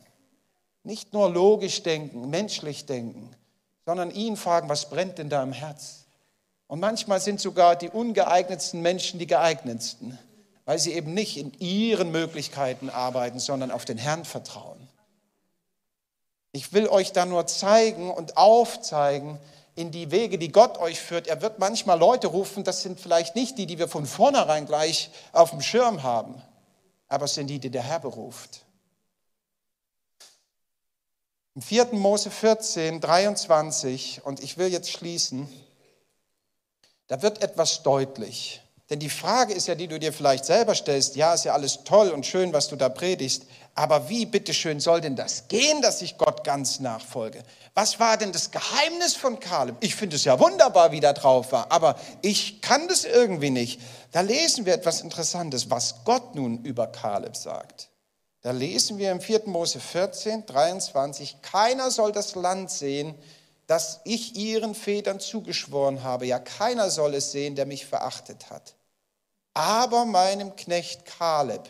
Nicht 0.84 1.12
nur 1.12 1.30
logisch 1.30 1.82
denken, 1.82 2.30
menschlich 2.30 2.86
denken, 2.86 3.34
sondern 3.84 4.10
ihn 4.10 4.36
fragen, 4.36 4.68
was 4.68 4.88
brennt 4.88 5.18
denn 5.18 5.28
da 5.28 5.42
im 5.42 5.52
Herz? 5.52 6.06
Und 6.66 6.80
manchmal 6.80 7.20
sind 7.20 7.40
sogar 7.40 7.76
die 7.76 7.88
ungeeignetsten 7.88 8.80
Menschen 8.80 9.18
die 9.18 9.26
geeignetsten, 9.26 10.18
weil 10.64 10.78
sie 10.78 10.92
eben 10.92 11.14
nicht 11.14 11.36
in 11.36 11.52
ihren 11.58 12.10
Möglichkeiten 12.10 12.90
arbeiten, 12.90 13.38
sondern 13.38 13.70
auf 13.70 13.84
den 13.84 13.98
Herrn 13.98 14.24
vertrauen. 14.24 14.77
Ich 16.52 16.72
will 16.72 16.88
euch 16.88 17.12
da 17.12 17.26
nur 17.26 17.46
zeigen 17.46 18.10
und 18.10 18.36
aufzeigen 18.36 19.38
in 19.74 19.90
die 19.90 20.10
Wege, 20.10 20.38
die 20.38 20.50
Gott 20.50 20.78
euch 20.78 21.00
führt. 21.00 21.26
Er 21.28 21.40
wird 21.40 21.58
manchmal 21.58 21.98
Leute 21.98 22.26
rufen, 22.26 22.64
das 22.64 22.82
sind 22.82 22.98
vielleicht 22.98 23.36
nicht 23.36 23.58
die, 23.58 23.66
die 23.66 23.78
wir 23.78 23.88
von 23.88 24.06
vornherein 24.06 24.66
gleich 24.66 25.10
auf 25.32 25.50
dem 25.50 25.60
Schirm 25.60 26.02
haben, 26.02 26.42
aber 27.06 27.26
es 27.26 27.34
sind 27.34 27.46
die, 27.48 27.58
die 27.58 27.70
der 27.70 27.82
Herr 27.82 28.00
beruft. 28.00 28.64
Im 31.54 31.62
4. 31.62 31.86
Mose 31.92 32.30
14, 32.30 33.00
23, 33.00 34.24
und 34.24 34.40
ich 34.40 34.58
will 34.58 34.68
jetzt 34.68 34.90
schließen, 34.90 35.48
da 37.08 37.22
wird 37.22 37.42
etwas 37.42 37.82
deutlich. 37.82 38.62
Denn 38.90 39.00
die 39.00 39.10
Frage 39.10 39.52
ist 39.52 39.68
ja, 39.68 39.74
die 39.74 39.86
du 39.86 39.98
dir 39.98 40.14
vielleicht 40.14 40.46
selber 40.46 40.74
stellst, 40.74 41.14
ja, 41.14 41.34
ist 41.34 41.44
ja 41.44 41.52
alles 41.52 41.84
toll 41.84 42.08
und 42.08 42.24
schön, 42.24 42.54
was 42.54 42.68
du 42.68 42.76
da 42.76 42.88
predigst, 42.88 43.44
aber 43.74 44.08
wie, 44.08 44.24
bitteschön, 44.24 44.80
soll 44.80 45.02
denn 45.02 45.14
das 45.14 45.46
gehen, 45.48 45.82
dass 45.82 46.00
ich 46.00 46.16
Gott 46.16 46.42
ganz 46.42 46.80
nachfolge? 46.80 47.42
Was 47.74 48.00
war 48.00 48.16
denn 48.16 48.32
das 48.32 48.50
Geheimnis 48.50 49.14
von 49.14 49.40
Kaleb? 49.40 49.76
Ich 49.80 49.94
finde 49.94 50.16
es 50.16 50.24
ja 50.24 50.40
wunderbar, 50.40 50.90
wie 50.90 51.00
da 51.00 51.12
drauf 51.12 51.52
war, 51.52 51.70
aber 51.70 51.96
ich 52.22 52.62
kann 52.62 52.88
das 52.88 53.04
irgendwie 53.04 53.50
nicht. 53.50 53.80
Da 54.12 54.22
lesen 54.22 54.64
wir 54.64 54.72
etwas 54.72 55.02
Interessantes, 55.02 55.70
was 55.70 56.04
Gott 56.04 56.34
nun 56.34 56.64
über 56.64 56.86
Kaleb 56.86 57.36
sagt. 57.36 57.90
Da 58.40 58.52
lesen 58.52 58.96
wir 58.96 59.12
im 59.12 59.20
4. 59.20 59.42
Mose 59.46 59.80
14, 59.80 60.46
23, 60.46 61.42
keiner 61.42 61.90
soll 61.90 62.12
das 62.12 62.36
Land 62.36 62.70
sehen, 62.70 63.14
dass 63.66 64.00
ich 64.04 64.34
ihren 64.34 64.74
Vätern 64.74 65.20
zugeschworen 65.20 66.02
habe, 66.02 66.24
ja 66.24 66.38
keiner 66.38 66.88
soll 66.88 67.14
es 67.14 67.32
sehen, 67.32 67.54
der 67.54 67.66
mich 67.66 67.84
verachtet 67.84 68.48
hat. 68.48 68.77
Aber 69.58 70.04
meinem 70.04 70.54
Knecht 70.54 71.04
Kaleb, 71.04 71.68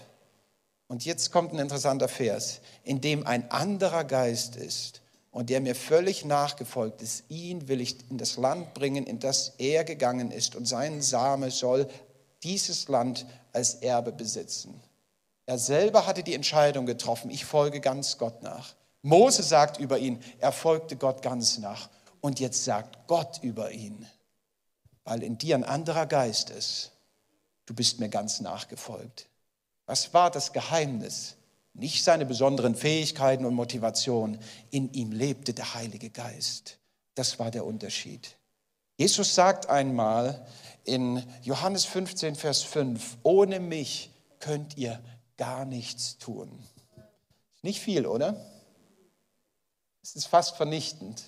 und 0.88 1.06
jetzt 1.06 1.32
kommt 1.32 1.54
ein 1.54 1.58
interessanter 1.58 2.08
Vers, 2.08 2.60
in 2.84 3.00
dem 3.00 3.26
ein 3.26 3.50
anderer 3.50 4.04
Geist 4.04 4.56
ist 4.56 5.00
und 5.30 5.48
der 5.48 5.62
mir 5.62 5.74
völlig 5.74 6.26
nachgefolgt 6.26 7.00
ist, 7.00 7.24
ihn 7.30 7.66
will 7.66 7.80
ich 7.80 7.96
in 8.10 8.18
das 8.18 8.36
Land 8.36 8.74
bringen, 8.74 9.06
in 9.06 9.20
das 9.20 9.54
er 9.56 9.84
gegangen 9.84 10.32
ist, 10.32 10.54
und 10.54 10.68
sein 10.68 11.00
Same 11.00 11.50
soll 11.50 11.88
dieses 12.42 12.88
Land 12.88 13.24
als 13.54 13.76
Erbe 13.76 14.12
besitzen. 14.12 14.78
Er 15.46 15.56
selber 15.56 16.06
hatte 16.06 16.22
die 16.22 16.34
Entscheidung 16.34 16.84
getroffen, 16.84 17.30
ich 17.30 17.46
folge 17.46 17.80
ganz 17.80 18.18
Gott 18.18 18.42
nach. 18.42 18.74
Mose 19.00 19.42
sagt 19.42 19.78
über 19.78 19.96
ihn, 19.96 20.22
er 20.40 20.52
folgte 20.52 20.96
Gott 20.96 21.22
ganz 21.22 21.56
nach. 21.56 21.88
Und 22.20 22.38
jetzt 22.38 22.64
sagt 22.64 23.06
Gott 23.06 23.40
über 23.40 23.70
ihn, 23.70 24.06
weil 25.04 25.22
in 25.22 25.38
dir 25.38 25.54
ein 25.54 25.64
anderer 25.64 26.04
Geist 26.04 26.50
ist, 26.50 26.92
du 27.68 27.74
bist 27.74 28.00
mir 28.00 28.08
ganz 28.08 28.40
nachgefolgt. 28.40 29.28
Was 29.84 30.14
war 30.14 30.30
das 30.30 30.54
Geheimnis? 30.54 31.36
Nicht 31.74 32.02
seine 32.02 32.24
besonderen 32.24 32.74
Fähigkeiten 32.74 33.44
und 33.44 33.54
Motivationen. 33.54 34.40
In 34.70 34.92
ihm 34.94 35.12
lebte 35.12 35.52
der 35.52 35.74
Heilige 35.74 36.08
Geist. 36.08 36.78
Das 37.14 37.38
war 37.38 37.50
der 37.50 37.66
Unterschied. 37.66 38.36
Jesus 38.96 39.34
sagt 39.34 39.68
einmal 39.68 40.46
in 40.84 41.22
Johannes 41.42 41.84
15, 41.84 42.36
Vers 42.36 42.62
5, 42.62 43.18
ohne 43.22 43.60
mich 43.60 44.10
könnt 44.40 44.78
ihr 44.78 44.98
gar 45.36 45.66
nichts 45.66 46.16
tun. 46.16 46.50
Nicht 47.60 47.80
viel, 47.80 48.06
oder? 48.06 48.44
Es 50.02 50.16
ist 50.16 50.26
fast 50.26 50.56
vernichtend. 50.56 51.22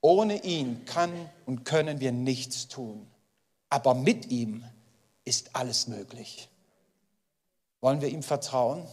Ohne 0.00 0.44
ihn 0.44 0.84
kann 0.84 1.12
und 1.46 1.64
können 1.64 1.98
wir 1.98 2.12
nichts 2.12 2.68
tun. 2.68 3.06
Aber 3.70 3.94
mit 3.94 4.30
ihm 4.30 4.64
ist 5.24 5.50
alles 5.54 5.86
möglich. 5.86 6.48
Wollen 7.80 8.00
wir 8.00 8.08
ihm 8.08 8.22
vertrauen? 8.22 8.86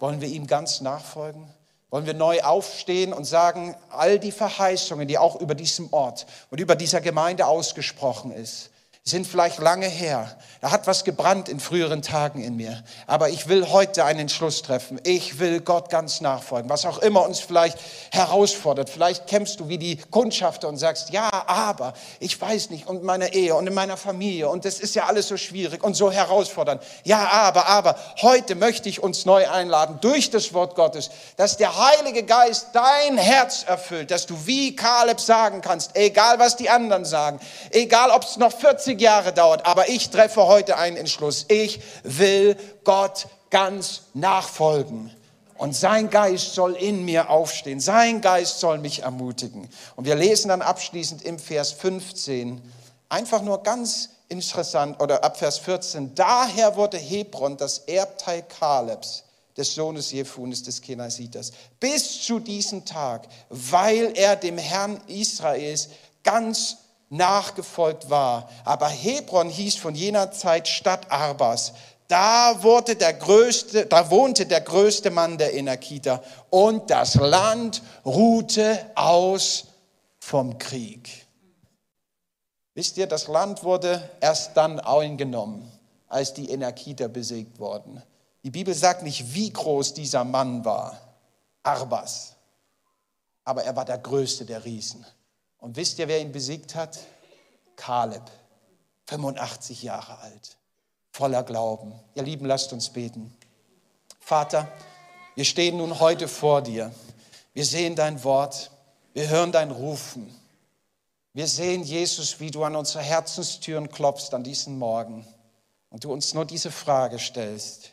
Wollen 0.00 0.20
wir 0.20 0.28
ihm 0.28 0.46
ganz 0.46 0.80
nachfolgen? 0.80 1.48
Wollen 1.90 2.06
wir 2.06 2.14
neu 2.14 2.42
aufstehen 2.42 3.12
und 3.12 3.24
sagen, 3.24 3.76
all 3.90 4.18
die 4.18 4.32
Verheißungen, 4.32 5.06
die 5.06 5.18
auch 5.18 5.40
über 5.40 5.54
diesem 5.54 5.92
Ort 5.92 6.26
und 6.50 6.60
über 6.60 6.74
dieser 6.74 7.00
Gemeinde 7.00 7.46
ausgesprochen 7.46 8.32
ist, 8.32 8.70
sind 9.06 9.26
vielleicht 9.26 9.58
lange 9.58 9.86
her. 9.86 10.34
Da 10.62 10.70
hat 10.70 10.86
was 10.86 11.04
gebrannt 11.04 11.50
in 11.50 11.60
früheren 11.60 12.00
Tagen 12.00 12.42
in 12.42 12.56
mir. 12.56 12.82
Aber 13.06 13.28
ich 13.28 13.48
will 13.48 13.68
heute 13.68 14.06
einen 14.06 14.20
Entschluss 14.20 14.62
treffen. 14.62 14.98
Ich 15.04 15.38
will 15.38 15.60
Gott 15.60 15.90
ganz 15.90 16.22
nachfolgen. 16.22 16.70
Was 16.70 16.86
auch 16.86 16.96
immer 16.96 17.22
uns 17.26 17.38
vielleicht 17.38 17.76
herausfordert. 18.12 18.88
Vielleicht 18.88 19.26
kämpfst 19.26 19.60
du 19.60 19.68
wie 19.68 19.76
die 19.76 19.98
Kundschafter 19.98 20.68
und 20.68 20.78
sagst, 20.78 21.10
ja, 21.10 21.28
aber 21.46 21.92
ich 22.18 22.40
weiß 22.40 22.70
nicht 22.70 22.86
und 22.86 23.02
meiner 23.02 23.34
Ehe 23.34 23.54
und 23.54 23.66
in 23.66 23.74
meiner 23.74 23.98
Familie 23.98 24.48
und 24.48 24.64
das 24.64 24.80
ist 24.80 24.94
ja 24.94 25.04
alles 25.04 25.28
so 25.28 25.36
schwierig 25.36 25.84
und 25.84 25.92
so 25.92 26.10
herausfordernd. 26.10 26.82
Ja, 27.02 27.28
aber, 27.28 27.66
aber 27.66 27.96
heute 28.22 28.54
möchte 28.54 28.88
ich 28.88 29.02
uns 29.02 29.26
neu 29.26 29.46
einladen 29.46 29.98
durch 30.00 30.30
das 30.30 30.54
Wort 30.54 30.76
Gottes, 30.76 31.10
dass 31.36 31.58
der 31.58 31.76
Heilige 31.76 32.22
Geist 32.22 32.68
dein 32.72 33.18
Herz 33.18 33.64
erfüllt, 33.64 34.10
dass 34.10 34.24
du 34.24 34.46
wie 34.46 34.74
Kaleb 34.74 35.20
sagen 35.20 35.60
kannst, 35.60 35.94
egal 35.94 36.38
was 36.38 36.56
die 36.56 36.70
anderen 36.70 37.04
sagen, 37.04 37.38
egal 37.70 38.10
ob 38.10 38.22
es 38.22 38.38
noch 38.38 38.52
40 38.52 38.93
50 38.94 39.00
Jahre 39.00 39.32
dauert, 39.32 39.66
aber 39.66 39.88
ich 39.88 40.10
treffe 40.10 40.46
heute 40.46 40.76
einen 40.76 40.96
Entschluss. 40.96 41.46
Ich 41.48 41.80
will 42.04 42.56
Gott 42.84 43.26
ganz 43.50 44.02
nachfolgen. 44.14 45.10
Und 45.56 45.74
sein 45.74 46.10
Geist 46.10 46.54
soll 46.54 46.74
in 46.74 47.04
mir 47.04 47.30
aufstehen. 47.30 47.80
Sein 47.80 48.20
Geist 48.20 48.60
soll 48.60 48.78
mich 48.78 49.02
ermutigen. 49.02 49.68
Und 49.96 50.04
wir 50.04 50.16
lesen 50.16 50.48
dann 50.48 50.62
abschließend 50.62 51.22
im 51.22 51.38
Vers 51.38 51.72
15, 51.72 52.60
einfach 53.08 53.42
nur 53.42 53.62
ganz 53.62 54.10
interessant, 54.28 55.00
oder 55.00 55.22
ab 55.22 55.38
Vers 55.38 55.58
14, 55.58 56.14
daher 56.14 56.76
wurde 56.76 56.98
Hebron 56.98 57.56
das 57.56 57.78
Erbteil 57.78 58.42
Kalebs, 58.42 59.24
des 59.56 59.74
Sohnes 59.74 60.10
Jephunes 60.10 60.64
des 60.64 60.80
Kenasiters, 60.80 61.52
bis 61.78 62.22
zu 62.22 62.40
diesem 62.40 62.84
Tag, 62.84 63.28
weil 63.48 64.12
er 64.16 64.34
dem 64.34 64.58
Herrn 64.58 65.00
Israels 65.06 65.90
ganz 66.24 66.78
nachgefolgt 67.14 68.10
war. 68.10 68.48
Aber 68.64 68.88
Hebron 68.88 69.48
hieß 69.48 69.76
von 69.76 69.94
jener 69.94 70.32
Zeit 70.32 70.68
Stadt 70.68 71.10
Arbas. 71.10 71.72
Da, 72.08 72.62
wurde 72.62 72.96
der 72.96 73.14
größte, 73.14 73.86
da 73.86 74.10
wohnte 74.10 74.46
der 74.46 74.60
größte 74.60 75.10
Mann 75.10 75.38
der 75.38 75.54
Enakiter 75.54 76.22
und 76.50 76.90
das 76.90 77.14
Land 77.14 77.82
ruhte 78.04 78.78
aus 78.94 79.64
vom 80.18 80.58
Krieg. 80.58 81.26
Wisst 82.74 82.98
ihr, 82.98 83.06
das 83.06 83.28
Land 83.28 83.62
wurde 83.62 84.10
erst 84.20 84.56
dann 84.56 84.80
eingenommen, 84.80 85.70
als 86.08 86.34
die 86.34 86.50
Enakiter 86.50 87.08
besiegt 87.08 87.58
wurden. 87.58 88.02
Die 88.42 88.50
Bibel 88.50 88.74
sagt 88.74 89.02
nicht, 89.02 89.32
wie 89.32 89.50
groß 89.50 89.94
dieser 89.94 90.24
Mann 90.24 90.64
war, 90.64 91.00
Arbas, 91.62 92.34
aber 93.44 93.64
er 93.64 93.74
war 93.76 93.84
der 93.84 93.98
größte 93.98 94.44
der 94.44 94.64
Riesen. 94.64 95.06
Und 95.64 95.76
wisst 95.76 95.98
ihr, 95.98 96.08
wer 96.08 96.20
ihn 96.20 96.30
besiegt 96.30 96.74
hat? 96.74 96.98
Kaleb, 97.76 98.30
85 99.06 99.82
Jahre 99.82 100.18
alt, 100.18 100.58
voller 101.10 101.42
Glauben. 101.42 101.98
Ihr 102.14 102.22
Lieben, 102.22 102.44
lasst 102.44 102.74
uns 102.74 102.90
beten. 102.90 103.34
Vater, 104.20 104.68
wir 105.34 105.46
stehen 105.46 105.78
nun 105.78 106.00
heute 106.00 106.28
vor 106.28 106.60
dir. 106.60 106.92
Wir 107.54 107.64
sehen 107.64 107.96
dein 107.96 108.22
Wort. 108.24 108.72
Wir 109.14 109.30
hören 109.30 109.52
dein 109.52 109.70
Rufen. 109.70 110.38
Wir 111.32 111.46
sehen, 111.46 111.82
Jesus, 111.82 112.40
wie 112.40 112.50
du 112.50 112.62
an 112.62 112.76
unsere 112.76 113.02
Herzenstüren 113.02 113.88
klopfst 113.88 114.34
an 114.34 114.44
diesem 114.44 114.78
Morgen 114.78 115.26
und 115.88 116.04
du 116.04 116.12
uns 116.12 116.34
nur 116.34 116.44
diese 116.44 116.70
Frage 116.70 117.18
stellst. 117.18 117.92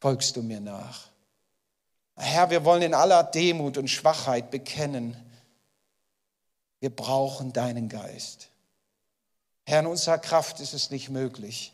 Folgst 0.00 0.36
du 0.36 0.42
mir 0.42 0.60
nach? 0.60 1.08
Herr, 2.14 2.50
wir 2.50 2.64
wollen 2.64 2.82
in 2.82 2.94
aller 2.94 3.24
Demut 3.24 3.78
und 3.78 3.88
Schwachheit 3.88 4.52
bekennen, 4.52 5.16
wir 6.84 6.94
brauchen 6.94 7.54
deinen 7.54 7.88
Geist. 7.88 8.50
Herr, 9.64 9.80
in 9.80 9.86
unserer 9.86 10.18
Kraft 10.18 10.60
ist 10.60 10.74
es 10.74 10.90
nicht 10.90 11.08
möglich. 11.08 11.72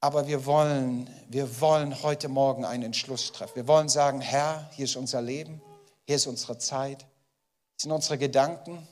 Aber 0.00 0.26
wir 0.26 0.46
wollen, 0.46 1.10
wir 1.28 1.60
wollen 1.60 2.02
heute 2.02 2.28
Morgen 2.28 2.64
einen 2.64 2.84
Entschluss 2.84 3.32
treffen. 3.32 3.54
Wir 3.54 3.68
wollen 3.68 3.90
sagen, 3.90 4.22
Herr, 4.22 4.70
hier 4.72 4.86
ist 4.86 4.96
unser 4.96 5.20
Leben, 5.20 5.60
hier 6.06 6.16
ist 6.16 6.26
unsere 6.26 6.56
Zeit, 6.56 7.00
hier 7.00 7.76
sind 7.76 7.92
unsere 7.92 8.16
Gedanken, 8.16 8.88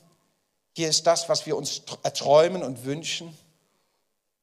hier 0.75 0.87
ist 0.87 1.07
das, 1.07 1.27
was 1.29 1.47
wir 1.47 1.57
uns 1.57 1.81
erträumen 2.03 2.61
und 2.61 2.85
wünschen. 2.85 3.35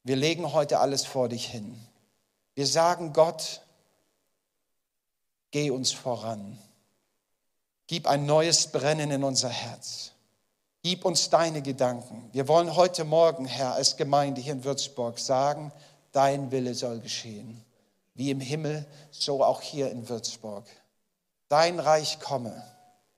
Wir 0.03 0.17
legen 0.17 0.51
heute 0.51 0.79
alles 0.79 1.05
vor 1.05 1.29
dich 1.29 1.47
hin. 1.47 1.79
Wir 2.53 2.67
sagen, 2.67 3.13
Gott, 3.13 3.61
geh 5.51 5.71
uns 5.71 5.93
voran. 5.93 6.59
Gib 7.87 8.07
ein 8.07 8.25
neues 8.25 8.67
Brennen 8.73 9.09
in 9.09 9.23
unser 9.23 9.47
Herz. 9.47 10.11
Gib 10.83 11.05
uns 11.05 11.29
deine 11.29 11.61
Gedanken. 11.61 12.27
Wir 12.31 12.47
wollen 12.47 12.75
heute 12.75 13.03
Morgen, 13.03 13.45
Herr, 13.45 13.75
als 13.75 13.97
Gemeinde 13.97 14.41
hier 14.41 14.53
in 14.53 14.63
Würzburg 14.63 15.19
sagen, 15.19 15.71
dein 16.11 16.49
Wille 16.49 16.73
soll 16.73 16.99
geschehen. 16.99 17.63
Wie 18.15 18.31
im 18.31 18.39
Himmel, 18.39 18.87
so 19.11 19.43
auch 19.43 19.61
hier 19.61 19.91
in 19.91 20.09
Würzburg. 20.09 20.65
Dein 21.49 21.79
Reich 21.79 22.19
komme. 22.19 22.63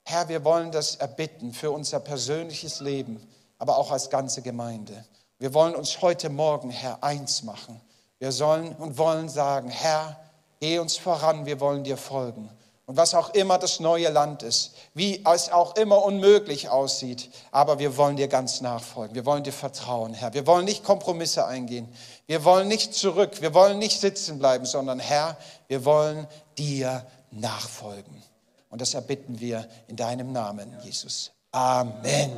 Herr, 0.03 0.27
wir 0.27 0.43
wollen 0.43 0.73
das 0.73 0.97
erbitten 0.97 1.53
für 1.53 1.71
unser 1.71 2.01
persönliches 2.01 2.81
Leben, 2.81 3.25
aber 3.57 3.77
auch 3.77 3.91
als 3.91 4.09
ganze 4.09 4.41
Gemeinde. 4.41 5.05
Wir 5.39 5.53
wollen 5.53 5.73
uns 5.73 6.01
heute 6.01 6.29
Morgen, 6.29 6.69
Herr, 6.69 7.01
eins 7.01 7.43
machen. 7.43 7.79
Wir 8.19 8.33
sollen 8.33 8.75
und 8.75 8.97
wollen 8.97 9.29
sagen, 9.29 9.69
Herr, 9.69 10.19
geh 10.59 10.79
uns 10.79 10.97
voran, 10.97 11.45
wir 11.45 11.61
wollen 11.61 11.85
dir 11.85 11.95
folgen. 11.95 12.49
Und 12.85 12.97
was 12.97 13.15
auch 13.15 13.29
immer 13.33 13.57
das 13.57 13.79
neue 13.79 14.09
Land 14.09 14.43
ist, 14.43 14.73
wie 14.93 15.23
es 15.25 15.49
auch 15.49 15.77
immer 15.77 16.03
unmöglich 16.03 16.67
aussieht, 16.67 17.29
aber 17.51 17.79
wir 17.79 17.95
wollen 17.95 18.17
dir 18.17 18.27
ganz 18.27 18.59
nachfolgen. 18.59 19.15
Wir 19.15 19.25
wollen 19.25 19.43
dir 19.43 19.53
vertrauen, 19.53 20.13
Herr. 20.13 20.33
Wir 20.33 20.45
wollen 20.45 20.65
nicht 20.65 20.83
Kompromisse 20.83 21.45
eingehen. 21.45 21.87
Wir 22.27 22.43
wollen 22.43 22.67
nicht 22.67 22.93
zurück. 22.93 23.41
Wir 23.41 23.53
wollen 23.53 23.79
nicht 23.79 24.01
sitzen 24.01 24.37
bleiben, 24.37 24.65
sondern 24.65 24.99
Herr, 24.99 25.37
wir 25.67 25.85
wollen 25.85 26.27
dir 26.57 27.05
nachfolgen. 27.31 28.21
Und 28.69 28.81
das 28.81 28.93
erbitten 28.93 29.39
wir 29.39 29.67
in 29.87 29.95
deinem 29.95 30.33
Namen, 30.33 30.75
Jesus. 30.83 31.31
Amen. 31.51 32.31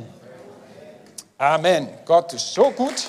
Amen. 1.38 1.88
Gott 2.04 2.32
ist 2.34 2.54
so 2.54 2.70
gut. 2.70 3.08